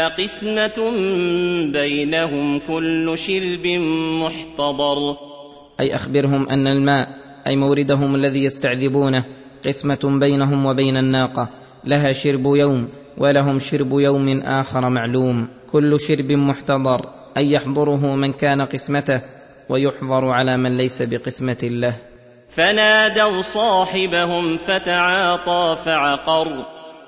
قسمة 0.09 0.91
بينهم 1.73 2.59
كل 2.59 3.19
شرب 3.19 3.67
محتضر. 4.23 5.30
أي 5.81 5.95
أخبرهم 5.95 6.49
أن 6.49 6.67
الماء 6.67 7.09
أي 7.47 7.57
موردهم 7.57 8.15
الذي 8.15 8.45
يستعذبونه 8.45 9.25
قسمة 9.67 10.19
بينهم 10.21 10.67
وبين 10.67 10.97
الناقة 10.97 11.49
لها 11.85 12.13
شرب 12.13 12.47
يوم 12.47 12.89
ولهم 13.19 13.59
شرب 13.59 13.93
يوم 13.93 14.41
آخر 14.41 14.89
معلوم. 14.89 15.49
كل 15.73 16.01
شرب 16.01 16.33
محتضر 16.33 17.09
أي 17.37 17.53
يحضره 17.53 18.15
من 18.15 18.33
كان 18.33 18.63
قسمته 18.63 19.21
ويحضر 19.69 20.29
على 20.29 20.57
من 20.57 20.77
ليس 20.77 21.03
بقسمة 21.03 21.59
له 21.63 21.97
فنادوا 22.51 23.43
صاحبهم 23.43 24.59
فتعاطى 24.59 25.77
فعقر. 25.85 26.67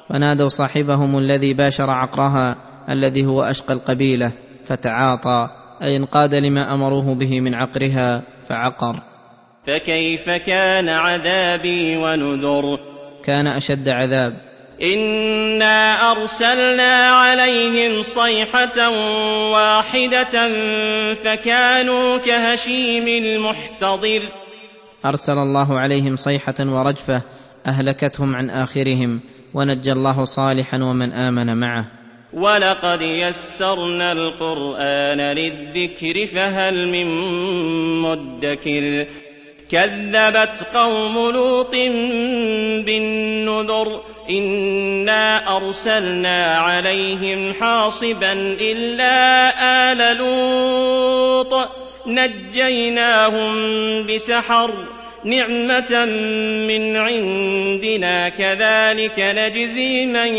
فنادوا 0.09 0.49
صاحبهم 0.49 1.19
الذي 1.19 1.55
باشر 1.55 1.91
عقرها 1.91 2.57
الذي 2.91 3.27
هو 3.27 3.43
أشقى 3.43 3.75
القبيلة 3.75 4.33
فتعاطى 4.65 5.49
أي 5.83 5.97
انقاد 5.97 6.35
لما 6.35 6.75
أمروه 6.75 7.15
به 7.15 7.41
من 7.41 7.55
عقرها. 7.55 8.23
فعقر. 8.53 9.01
فكيف 9.67 10.31
كان 10.31 10.89
عذابي 10.89 11.97
ونذر؟ 11.97 12.79
كان 13.25 13.47
أشد 13.47 13.89
عذاب. 13.89 14.33
إنا 14.83 16.11
أرسلنا 16.13 17.09
عليهم 17.11 18.03
صيحة 18.03 18.89
واحدة 19.53 20.51
فكانوا 21.15 22.19
كهشيم 22.19 23.25
المحتضر. 23.25 24.23
أرسل 25.05 25.39
الله 25.39 25.79
عليهم 25.79 26.17
صيحة 26.17 26.55
ورجفة 26.61 27.23
أهلكتهم 27.67 28.37
عن 28.37 28.51
آخرهم 28.51 29.21
ونجى 29.55 29.93
الله 29.93 30.25
صالحا 30.25 30.77
ومن 30.83 31.13
آمن 31.13 31.57
معه. 31.57 32.02
ولقد 32.33 33.03
يسرنا 33.03 34.13
القران 34.13 35.21
للذكر 35.21 36.27
فهل 36.27 36.89
من 36.89 37.07
مدكر 38.03 39.07
كذبت 39.71 40.67
قوم 40.75 41.31
لوط 41.31 41.75
بالنذر 42.87 44.03
انا 44.31 45.57
ارسلنا 45.57 46.57
عليهم 46.57 47.55
حاصبا 47.61 48.33
الا 48.61 49.53
ال 49.93 50.17
لوط 50.17 51.69
نجيناهم 52.07 53.53
بسحر 54.07 54.71
نعمه 55.25 56.05
من 56.69 56.97
عندنا 56.97 58.29
كذلك 58.29 59.15
نجزي 59.19 60.07
من 60.07 60.33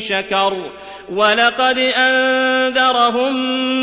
شكر 0.00 0.56
ولقد 1.10 1.78
أنذرهم 1.78 3.32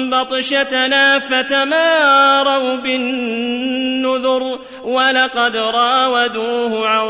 بطشتنا 0.09 1.19
فتماروا 1.19 2.75
بالنذر 2.75 4.59
ولقد 4.83 5.57
راودوه 5.57 6.87
عن 6.87 7.07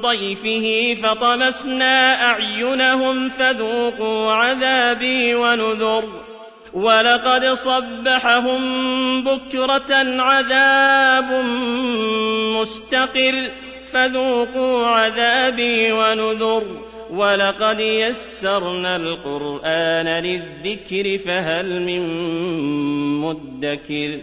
ضيفه 0.00 0.96
فطمسنا 1.02 2.24
أعينهم 2.30 3.28
فذوقوا 3.28 4.32
عذابي 4.32 5.34
ونذر 5.34 6.04
ولقد 6.72 7.44
صبحهم 7.44 8.60
بكرة 9.24 10.22
عذاب 10.22 11.44
مستقر 12.60 13.50
فذوقوا 13.92 14.86
عذابي 14.86 15.92
ونذر 15.92 16.93
ولقد 17.10 17.80
يسرنا 17.80 18.96
القران 18.96 20.24
للذكر 20.24 21.18
فهل 21.18 21.82
من 21.82 22.00
مدكر 23.20 24.20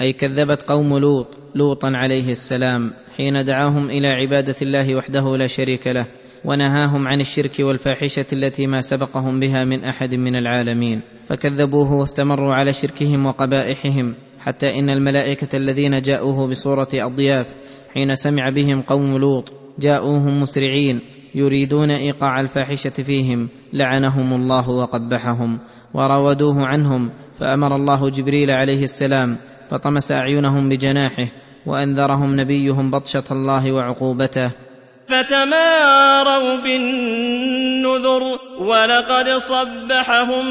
أي 0.00 0.12
كذبت 0.12 0.62
قوم 0.62 0.98
لوط 0.98 1.26
لوطا 1.54 1.92
عليه 1.94 2.30
السلام 2.32 2.90
حين 3.16 3.44
دعاهم 3.44 3.90
إلى 3.90 4.08
عبادة 4.08 4.54
الله 4.62 4.96
وحده 4.96 5.36
لا 5.36 5.46
شريك 5.46 5.86
له 5.86 6.06
ونهاهم 6.44 7.08
عن 7.08 7.20
الشرك 7.20 7.56
والفاحشة 7.60 8.26
التي 8.32 8.66
ما 8.66 8.80
سبقهم 8.80 9.40
بها 9.40 9.64
من 9.64 9.84
أحد 9.84 10.14
من 10.14 10.36
العالمين. 10.36 11.00
فكذبوه 11.26 11.92
واستمروا 11.92 12.54
على 12.54 12.72
شركهم 12.72 13.26
وقبائحهم 13.26 14.14
حتى 14.38 14.66
إن 14.66 14.90
الملائكة 14.90 15.56
الذين 15.56 16.02
جاءوه 16.02 16.46
بصورة 16.46 16.88
أضياف 16.94 17.46
حين 17.94 18.14
سمع 18.14 18.48
بهم 18.48 18.82
قوم 18.82 19.16
لوط 19.16 19.52
جاءوهم 19.78 20.42
مسرعين 20.42 21.00
يريدون 21.34 21.90
إيقاع 21.90 22.40
الفاحشة 22.40 22.90
فيهم 22.90 23.48
لعنهم 23.72 24.32
الله 24.32 24.70
وقبحهم 24.70 25.58
وراودوه 25.94 26.66
عنهم 26.66 27.10
فأمر 27.40 27.76
الله 27.76 28.10
جبريل 28.10 28.50
عليه 28.50 28.84
السلام 28.84 29.36
فطمس 29.70 30.12
أعينهم 30.12 30.68
بجناحه 30.68 31.26
وأنذرهم 31.66 32.40
نبيهم 32.40 32.90
بطشة 32.90 33.24
الله 33.30 33.72
وعقوبته. 33.72 34.50
فتماروا 35.08 36.56
بالنذر 36.64 38.22
ولقد 38.58 39.28
صبحهم 39.28 40.44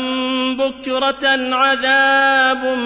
بكرة 0.57 1.55
عذاب 1.55 2.77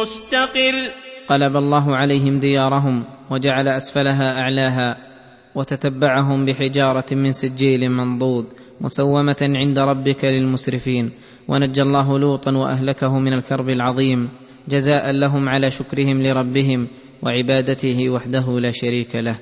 مستقر 0.00 0.90
قلب 1.28 1.56
الله 1.56 1.96
عليهم 1.96 2.40
ديارهم 2.40 3.04
وجعل 3.30 3.68
أسفلها 3.68 4.40
أعلاها. 4.40 5.09
وتتبعهم 5.54 6.44
بحجارة 6.44 7.06
من 7.12 7.32
سجيل 7.32 7.88
منضود 7.88 8.46
مسومة 8.80 9.36
عند 9.40 9.78
ربك 9.78 10.24
للمسرفين. 10.24 11.10
ونجى 11.48 11.82
الله 11.82 12.18
لوطا 12.18 12.52
وأهلكه 12.52 13.18
من 13.18 13.32
الكرب 13.32 13.68
العظيم 13.68 14.28
جزاء 14.68 15.10
لهم 15.10 15.48
على 15.48 15.70
شكرهم 15.70 16.22
لربهم 16.22 16.88
وعبادته 17.22 18.10
وحده 18.10 18.60
لا 18.60 18.70
شريك 18.72 19.16
له. 19.16 19.38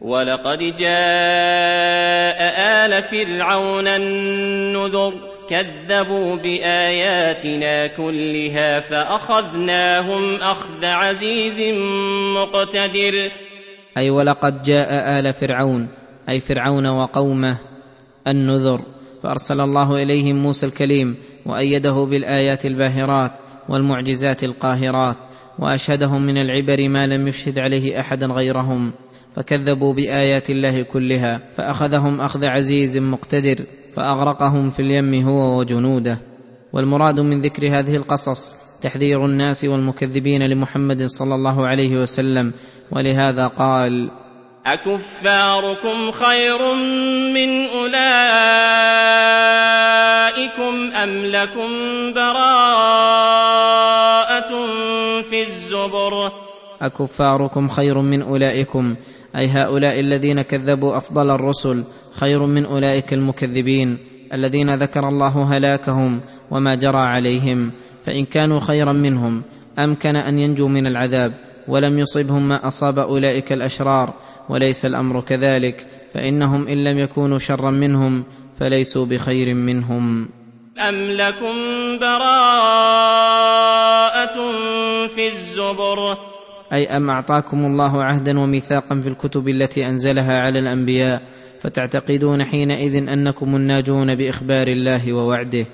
ولقد 0.00 0.58
جاء 0.58 2.38
آل 2.86 3.02
فرعون 3.02 3.86
النذر 3.86 5.12
كذبوا 5.48 6.36
بآياتنا 6.36 7.86
كلها 7.86 8.80
فأخذناهم 8.80 10.34
أخذ 10.34 10.84
عزيز 10.84 11.74
مقتدر. 12.36 13.30
أي 13.96 14.10
ولقد 14.10 14.62
جاء 14.62 15.18
آل 15.18 15.32
فرعون 15.32 15.88
أي 16.28 16.40
فرعون 16.40 16.86
وقومه 16.86 17.58
النذر 18.26 18.82
فأرسل 19.22 19.60
الله 19.60 20.02
إليهم 20.02 20.36
موسى 20.36 20.66
الكليم 20.66 21.16
وأيده 21.46 22.04
بالآيات 22.10 22.66
الباهرات 22.66 23.32
والمعجزات 23.68 24.44
القاهرات 24.44 25.16
وأشهدهم 25.58 26.22
من 26.22 26.38
العبر 26.38 26.88
ما 26.88 27.06
لم 27.06 27.28
يشهد 27.28 27.58
عليه 27.58 28.00
أحدا 28.00 28.26
غيرهم 28.26 28.92
فكذبوا 29.36 29.94
بآيات 29.94 30.50
الله 30.50 30.82
كلها 30.82 31.40
فأخذهم 31.54 32.20
أخذ 32.20 32.44
عزيز 32.44 32.98
مقتدر 32.98 33.64
فأغرقهم 33.92 34.70
في 34.70 34.80
اليم 34.80 35.28
هو 35.28 35.58
وجنوده. 35.58 36.18
والمراد 36.72 37.20
من 37.20 37.40
ذكر 37.40 37.78
هذه 37.78 37.96
القصص 37.96 38.52
تحذير 38.82 39.24
الناس 39.24 39.64
والمكذبين 39.64 40.42
لمحمد 40.42 41.02
صلى 41.06 41.34
الله 41.34 41.66
عليه 41.66 41.96
وسلم 42.02 42.52
ولهذا 42.90 43.46
قال 43.46 44.10
أكفاركم 44.66 46.10
خير 46.10 46.74
من 47.34 47.66
أولئكم 47.66 47.92
أم 51.02 51.26
لكم 51.26 51.68
براءة 52.14 52.82
في 55.22 55.42
الزبر؟ 55.42 56.32
أكفاركم 56.82 57.68
خير 57.68 58.00
من 58.00 58.22
أولئكم 58.22 58.96
أي 59.36 59.46
هؤلاء 59.46 60.00
الذين 60.00 60.42
كذبوا 60.42 60.96
أفضل 60.96 61.30
الرسل 61.30 61.84
خير 62.12 62.46
من 62.46 62.66
أولئك 62.66 63.12
المكذبين 63.12 63.98
الذين 64.32 64.74
ذكر 64.74 65.08
الله 65.08 65.56
هلاكهم 65.56 66.20
وما 66.50 66.74
جرى 66.74 66.98
عليهم. 66.98 67.72
فإن 68.04 68.24
كانوا 68.24 68.60
خيرا 68.60 68.92
منهم 68.92 69.42
أمكن 69.78 70.16
أن 70.16 70.38
ينجوا 70.38 70.68
من 70.68 70.86
العذاب 70.86 71.32
ولم 71.68 71.98
يصبهم 71.98 72.48
ما 72.48 72.66
أصاب 72.66 72.98
أولئك 72.98 73.52
الأشرار 73.52 74.14
وليس 74.48 74.86
الأمر 74.86 75.20
كذلك 75.20 75.86
فإنهم 76.14 76.68
إن 76.68 76.84
لم 76.84 76.98
يكونوا 76.98 77.38
شرا 77.38 77.70
منهم 77.70 78.24
فليسوا 78.56 79.06
بخير 79.06 79.54
منهم. 79.54 80.28
أم 80.88 80.94
لكم 81.10 81.54
براءة 82.00 82.22
في 85.06 85.26
الزبر؟ 85.26 86.16
أي 86.72 86.96
أم 86.96 87.10
أعطاكم 87.10 87.64
الله 87.66 88.04
عهدا 88.04 88.40
وميثاقا 88.40 89.00
في 89.00 89.08
الكتب 89.08 89.48
التي 89.48 89.86
أنزلها 89.86 90.40
على 90.40 90.58
الأنبياء 90.58 91.22
فتعتقدون 91.60 92.44
حينئذ 92.44 93.08
أنكم 93.08 93.56
الناجون 93.56 94.14
بإخبار 94.14 94.66
الله 94.66 95.12
ووعده؟ 95.12 95.66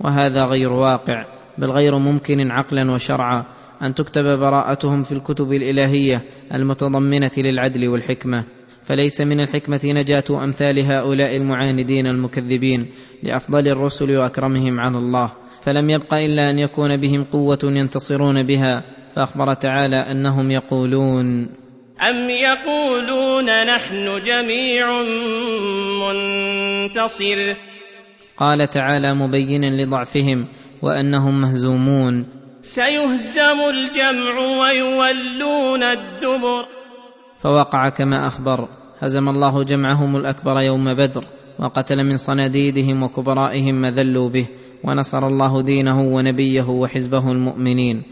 وهذا 0.00 0.44
غير 0.44 0.72
واقع. 0.72 1.37
بل 1.58 1.70
غير 1.70 1.98
ممكن 1.98 2.50
عقلا 2.50 2.92
وشرعا. 2.92 3.44
أن 3.82 3.94
تكتب 3.94 4.24
براءتهم 4.24 5.02
في 5.02 5.12
الكتب 5.12 5.52
الإلهية 5.52 6.22
المتضمنة 6.54 7.30
للعدل 7.36 7.88
والحكمة. 7.88 8.44
فليس 8.84 9.20
من 9.20 9.40
الحكمة 9.40 9.80
نجاة 9.84 10.24
أمثال 10.30 10.78
هؤلاء 10.78 11.36
المعاندين 11.36 12.06
المكذبين 12.06 12.86
لأفضل 13.22 13.68
الرسل 13.68 14.16
وأكرمهم 14.16 14.80
على 14.80 14.98
الله. 14.98 15.32
فلم 15.62 15.90
يبق 15.90 16.14
إلا 16.14 16.50
أن 16.50 16.58
يكون 16.58 16.96
بهم 16.96 17.24
قوة 17.24 17.58
ينتصرون 17.64 18.42
بها. 18.42 18.98
فأخبر 19.16 19.54
تعالى 19.54 19.96
أنهم 19.96 20.50
يقولون 20.50 21.48
أم 22.10 22.30
يقولون 22.30 23.66
نحن 23.66 24.22
جميع 24.22 25.02
منتصر؟ 26.02 27.54
قال 28.36 28.70
تعالى 28.70 29.14
مبينا 29.14 29.82
لضعفهم. 29.82 30.46
وأنهم 30.82 31.40
مهزومون. 31.40 32.26
سيهزم 32.60 33.60
الجمع 33.70 34.38
ويولون 34.60 35.82
الدبر. 35.82 36.64
فوقع 37.38 37.88
كما 37.88 38.26
أخبر. 38.26 38.68
هزم 38.98 39.28
الله 39.28 39.62
جمعهم 39.62 40.16
الأكبر 40.16 40.60
يوم 40.60 40.94
بدر 40.94 41.24
وقتل 41.58 42.04
من 42.04 42.16
صناديدهم 42.16 43.02
وكبرائهم 43.02 43.74
ما 43.74 43.90
ذلوا 43.90 44.28
به 44.28 44.48
ونصر 44.84 45.26
الله 45.28 45.62
دينه 45.62 46.00
ونبيه 46.02 46.68
وحزبه 46.68 47.32
المؤمنين. 47.32 48.02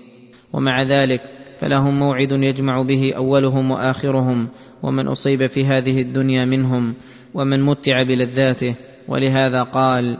ومع 0.52 0.82
ذلك 0.82 1.20
فلهم 1.58 1.98
موعد 1.98 2.32
يجمع 2.32 2.82
به 2.82 3.12
أولهم 3.16 3.70
وآخرهم 3.70 4.48
ومن 4.82 5.08
أصيب 5.08 5.46
في 5.46 5.64
هذه 5.64 6.02
الدنيا 6.02 6.44
منهم 6.44 6.94
ومن 7.34 7.62
متع 7.62 8.02
بلذاته. 8.02 8.74
ولهذا 9.08 9.62
قال 9.62 10.18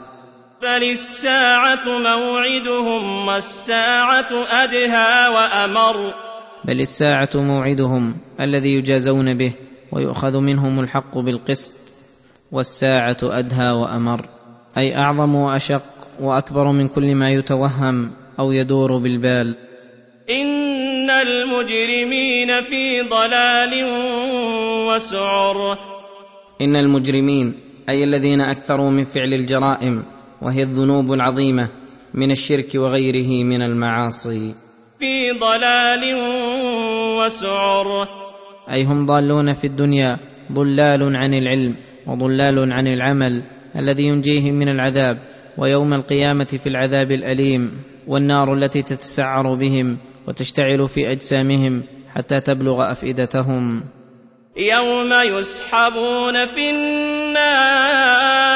بل 0.67 0.83
الساعة 0.83 1.99
موعدهم 1.99 3.29
والساعة 3.29 4.29
أدهى 4.33 5.29
وأمر 5.29 6.15
بل 6.65 6.81
الساعة 6.81 7.29
موعدهم 7.35 8.17
الذي 8.41 8.75
يجازون 8.75 9.35
به 9.35 9.53
ويؤخذ 9.93 10.39
منهم 10.39 10.81
الحق 10.81 11.19
بالقسط 11.19 11.95
والساعة 12.53 13.17
أدهى 13.23 13.71
وأمر 13.71 14.29
أي 14.79 14.97
أعظم 14.97 15.35
وأشق 15.35 15.83
وأكبر 16.21 16.73
من 16.73 16.89
كل 16.89 17.15
ما 17.15 17.31
يتوهم 17.31 18.11
أو 18.39 18.53
يدور 18.53 18.99
بالبال 18.99 19.57
إن 20.31 21.11
المجرمين 21.11 22.63
في 22.63 23.03
ضلال 23.03 23.85
وسعر 24.89 25.79
إن 26.61 26.77
المجرمين 26.77 27.55
أي 27.89 28.05
الذين 28.05 28.41
أكثروا 28.41 28.91
من 28.91 29.05
فعل 29.05 29.35
الجرائم 29.35 30.16
وهي 30.43 30.63
الذنوب 30.63 31.13
العظيمة 31.13 31.69
من 32.15 32.31
الشرك 32.31 32.75
وغيره 32.75 33.45
من 33.45 33.63
المعاصي. 33.63 34.55
في 34.99 35.33
ضلال 35.33 36.15
وسعر. 37.19 38.09
أي 38.71 38.85
هم 38.85 39.07
ضالون 39.07 39.55
في 39.55 39.67
الدنيا 39.67 40.19
ضلال 40.53 41.17
عن 41.17 41.35
العلم 41.35 41.77
وضلال 42.07 42.73
عن 42.73 42.87
العمل 42.87 43.43
الذي 43.77 44.05
ينجيهم 44.05 44.55
من 44.55 44.69
العذاب 44.69 45.17
ويوم 45.59 45.95
القيامة 45.95 46.45
في 46.45 46.69
العذاب 46.69 47.13
الأليم 47.13 47.83
والنار 48.07 48.55
التي 48.55 48.83
تتسعر 48.83 49.55
بهم 49.55 49.99
وتشتعل 50.29 50.89
في 50.89 51.13
أجسامهم 51.13 51.83
حتى 52.15 52.41
تبلغ 52.41 52.91
أفئدتهم. 52.91 53.83
يوم 54.57 55.13
يسحبون 55.13 56.47
في 56.47 56.71
النار 56.71 58.56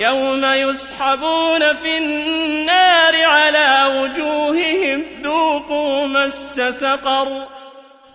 يوم 0.00 0.44
يسحبون 0.44 1.74
في 1.74 1.98
النار 1.98 3.14
على 3.24 4.00
وجوههم 4.00 5.02
ذوقوا 5.24 6.06
مس 6.06 6.60
سقر. 6.60 7.28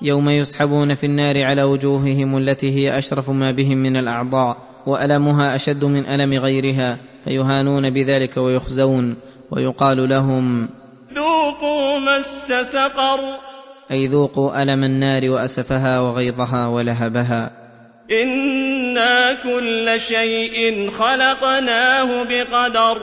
يوم 0.01 0.29
يسحبون 0.29 0.95
في 0.95 1.05
النار 1.05 1.43
على 1.43 1.63
وجوههم 1.63 2.37
التي 2.37 2.71
هي 2.71 2.97
أشرف 2.97 3.29
ما 3.29 3.51
بهم 3.51 3.77
من 3.77 3.97
الأعضاء 3.97 4.57
وألمها 4.87 5.55
أشد 5.55 5.85
من 5.85 6.05
ألم 6.05 6.33
غيرها 6.33 6.97
فيهانون 7.23 7.89
بذلك 7.89 8.37
ويخزون 8.37 9.17
ويقال 9.51 10.09
لهم 10.09 10.69
ذوقوا 11.13 11.99
مس 11.99 12.51
سقر. 12.61 13.19
أي 13.91 14.07
ذوقوا 14.07 14.63
ألم 14.63 14.83
النار 14.83 15.29
وأسفها 15.29 15.99
وغيظها 15.99 16.67
ولهبها. 16.67 17.64
أنا 18.11 19.33
كل 19.33 19.99
شيء 19.99 20.89
خلقناه 20.91 22.23
بقدر. 22.23 23.01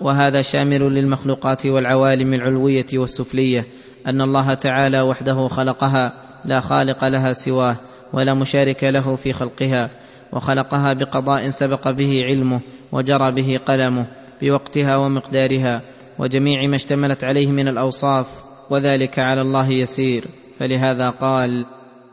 وهذا 0.00 0.40
شامل 0.40 0.80
للمخلوقات 0.80 1.66
والعوالم 1.66 2.34
العلوية 2.34 2.86
والسفلية 2.94 3.66
أن 4.06 4.20
الله 4.20 4.54
تعالى 4.54 5.00
وحده 5.00 5.48
خلقها 5.48 6.12
لا 6.44 6.60
خالق 6.60 7.04
لها 7.04 7.32
سواه 7.32 7.76
ولا 8.12 8.34
مشارك 8.34 8.84
له 8.84 9.16
في 9.16 9.32
خلقها 9.32 9.90
وخلقها 10.32 10.92
بقضاء 10.92 11.48
سبق 11.48 11.90
به 11.90 12.22
علمه 12.26 12.60
وجرى 12.92 13.32
به 13.32 13.60
قلمه 13.66 14.06
بوقتها 14.42 14.96
ومقدارها 14.96 15.82
وجميع 16.18 16.68
ما 16.68 16.76
اشتملت 16.76 17.24
عليه 17.24 17.46
من 17.46 17.68
الأوصاف 17.68 18.26
وذلك 18.70 19.18
على 19.18 19.40
الله 19.40 19.68
يسير. 19.68 20.24
فلهذا 20.58 21.10
قال 21.10 21.66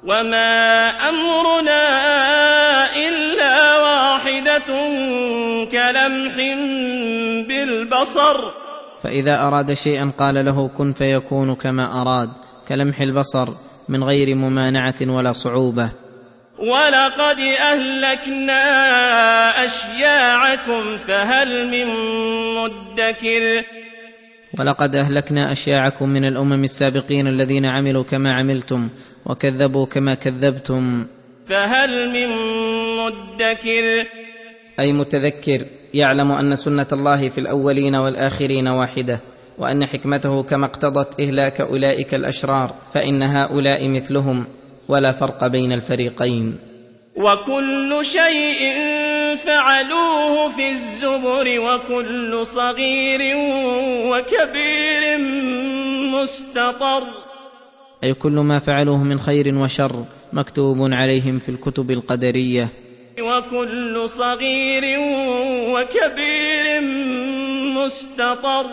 وما 0.08 0.90
امرنا 1.10 1.84
الا 2.96 3.80
واحدة 3.80 4.70
كلمح 5.72 6.36
بالبصر 7.48 8.38
فاذا 9.04 9.36
اراد 9.36 9.74
شيئا 9.74 10.12
قال 10.20 10.46
له 10.46 10.70
كن 10.78 10.92
فيكون 10.92 11.56
كما 11.56 12.02
اراد 12.02 12.30
كلمح 12.68 13.02
البصر 13.02 13.50
من 13.90 14.04
غير 14.04 14.36
ممانعة 14.36 14.96
ولا 15.02 15.32
صعوبة. 15.32 15.92
ولقد 16.60 17.40
أهلكنا 17.40 18.64
أشياعكم 19.66 20.98
فهل 20.98 21.68
من 21.68 21.88
مدكر 22.56 23.64
ولقد 24.60 24.96
أهلكنا 24.96 25.52
أشياعكم 25.52 26.10
من 26.10 26.26
الأمم 26.26 26.64
السابقين 26.64 27.28
الذين 27.28 27.66
عملوا 27.66 28.04
كما 28.04 28.30
عملتم 28.34 28.90
وكذبوا 29.26 29.86
كما 29.86 30.14
كذبتم. 30.14 31.06
فهل 31.50 32.10
من 32.10 32.30
مدكر؟ 32.98 34.08
أي 34.80 34.94
متذكر 34.94 35.66
يعلم 35.94 36.32
أن 36.32 36.56
سنة 36.56 36.88
الله 36.94 37.30
في 37.30 37.38
الأولين 37.38 37.96
والآخرين 37.96 38.68
واحدة 38.68 39.22
وأن 39.58 39.86
حكمته 39.86 40.44
كما 40.44 40.66
اقتضت 40.66 41.20
إهلاك 41.20 41.62
أولئك 41.62 42.14
الأشرار 42.14 42.76
فإن 42.94 43.24
هؤلاء 43.24 43.90
مثلهم 43.90 44.48
ولا 44.88 45.12
فرق 45.12 45.48
بين 45.48 45.72
الفريقين. 45.72 46.60
وكل 47.16 48.00
شيء 48.02 48.74
فعلوه 49.38 50.50
في 50.50 50.70
الزبر 50.70 51.60
وكل 51.60 52.46
صغير 52.46 53.38
وكبير 54.18 55.18
مستطر. 56.14 57.04
أي 58.04 58.14
كل 58.14 58.32
ما 58.32 58.60
فعلوه 58.60 59.04
من 59.04 59.20
خير 59.20 59.58
وشر 59.58 60.06
مكتوب 60.34 60.78
عليهم 60.94 61.38
في 61.38 61.50
الكتب 61.50 61.92
القدرية. 61.92 62.70
وكل 63.20 64.10
صغير 64.10 65.00
وكبير 65.74 66.82
مستطر. 67.78 68.66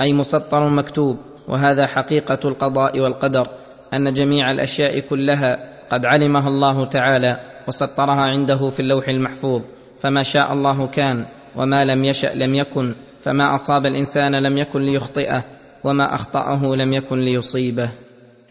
أي 0.00 0.12
مسطر 0.12 0.68
مكتوب 0.68 1.18
وهذا 1.48 1.86
حقيقة 1.86 2.38
القضاء 2.44 3.00
والقدر 3.00 3.46
أن 3.94 4.12
جميع 4.12 4.50
الأشياء 4.50 5.00
كلها 5.00 5.74
قد 5.90 6.06
علمها 6.06 6.48
الله 6.48 6.84
تعالى 6.84 7.40
وسطرها 7.68 8.20
عنده 8.20 8.68
في 8.68 8.80
اللوح 8.80 9.08
المحفوظ 9.08 9.62
فما 10.00 10.22
شاء 10.22 10.52
الله 10.52 10.86
كان 10.86 11.26
وما 11.56 11.84
لم 11.84 12.04
يشأ 12.04 12.34
لم 12.34 12.54
يكن. 12.54 12.94
فما 13.24 13.54
أصاب 13.54 13.86
الإنسان 13.86 14.34
لم 14.42 14.58
يكن 14.58 14.82
ليخطئه 14.82 15.44
وما 15.84 16.14
أخطأه 16.14 16.76
لم 16.76 16.92
يكن 16.92 17.20
ليصيبه. 17.20 17.90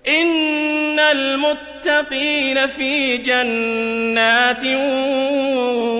إن 0.07 0.99
المتقين 0.99 2.67
في 2.67 3.17
جنات 3.17 4.63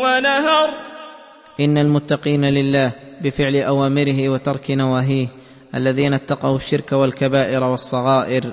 ونهر. 0.04 0.70
إن 1.60 1.78
المتقين 1.78 2.46
لله 2.46 2.92
بفعل 3.22 3.56
أوامره 3.56 4.30
وترك 4.30 4.72
نواهيه 4.72 5.28
الذين 5.76 6.14
اتقوا 6.14 6.56
الشرك 6.56 6.92
والكبائر 6.92 7.64
والصغائر. 7.64 8.44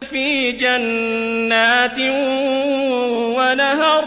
في 0.00 0.52
جنات 0.52 1.98
ونهر. 3.38 4.04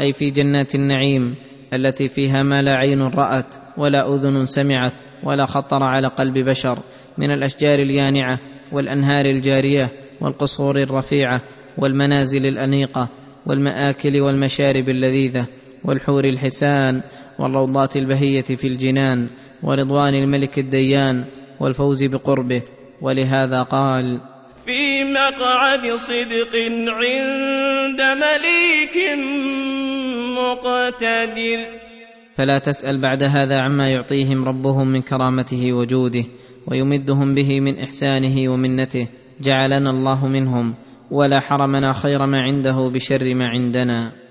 أي 0.00 0.12
في 0.12 0.30
جنات 0.30 0.74
النعيم 0.74 1.36
التي 1.74 2.08
فيها 2.08 2.42
ما 2.42 2.62
لا 2.62 2.76
عين 2.76 3.02
رأت 3.02 3.54
ولا 3.76 4.14
أذن 4.14 4.46
سمعت 4.46 4.92
ولا 5.22 5.46
خطر 5.46 5.82
على 5.82 6.08
قلب 6.08 6.38
بشر 6.38 6.78
من 7.18 7.30
الأشجار 7.30 7.78
اليانعة 7.78 8.38
والأنهار 8.72 9.24
الجارية 9.24 9.90
والقصور 10.20 10.76
الرفيعة 10.76 11.42
والمنازل 11.78 12.46
الأنيقة 12.46 13.08
والمآكل 13.46 14.20
والمشارب 14.20 14.88
اللذيذة 14.88 15.46
والحور 15.84 16.24
الحسان 16.24 17.00
والروضات 17.38 17.96
البهية 17.96 18.42
في 18.42 18.68
الجنان 18.68 19.28
ورضوان 19.62 20.14
الملك 20.14 20.58
الديان 20.58 21.24
والفوز 21.60 22.04
بقربه 22.04 22.62
ولهذا 23.02 23.62
قال 23.62 24.20
مقعد 25.14 25.86
صدق 25.96 26.56
عند 26.88 28.00
مليك 28.02 28.96
مقتدر. 30.38 31.58
فلا 32.36 32.58
تسأل 32.58 32.98
بعد 32.98 33.22
هذا 33.22 33.60
عما 33.60 33.90
يعطيهم 33.90 34.44
ربهم 34.44 34.88
من 34.88 35.02
كرامته 35.02 35.72
وجوده 35.72 36.24
ويمدهم 36.66 37.34
به 37.34 37.60
من 37.60 37.78
إحسانه 37.78 38.52
ومنته. 38.52 39.08
جعلنا 39.40 39.90
الله 39.90 40.26
منهم 40.26 40.74
ولا 41.10 41.40
حرمنا 41.40 41.92
خير 41.92 42.26
ما 42.26 42.40
عنده 42.40 42.90
بشر 42.94 43.34
ما 43.34 43.48
عندنا. 43.48 44.23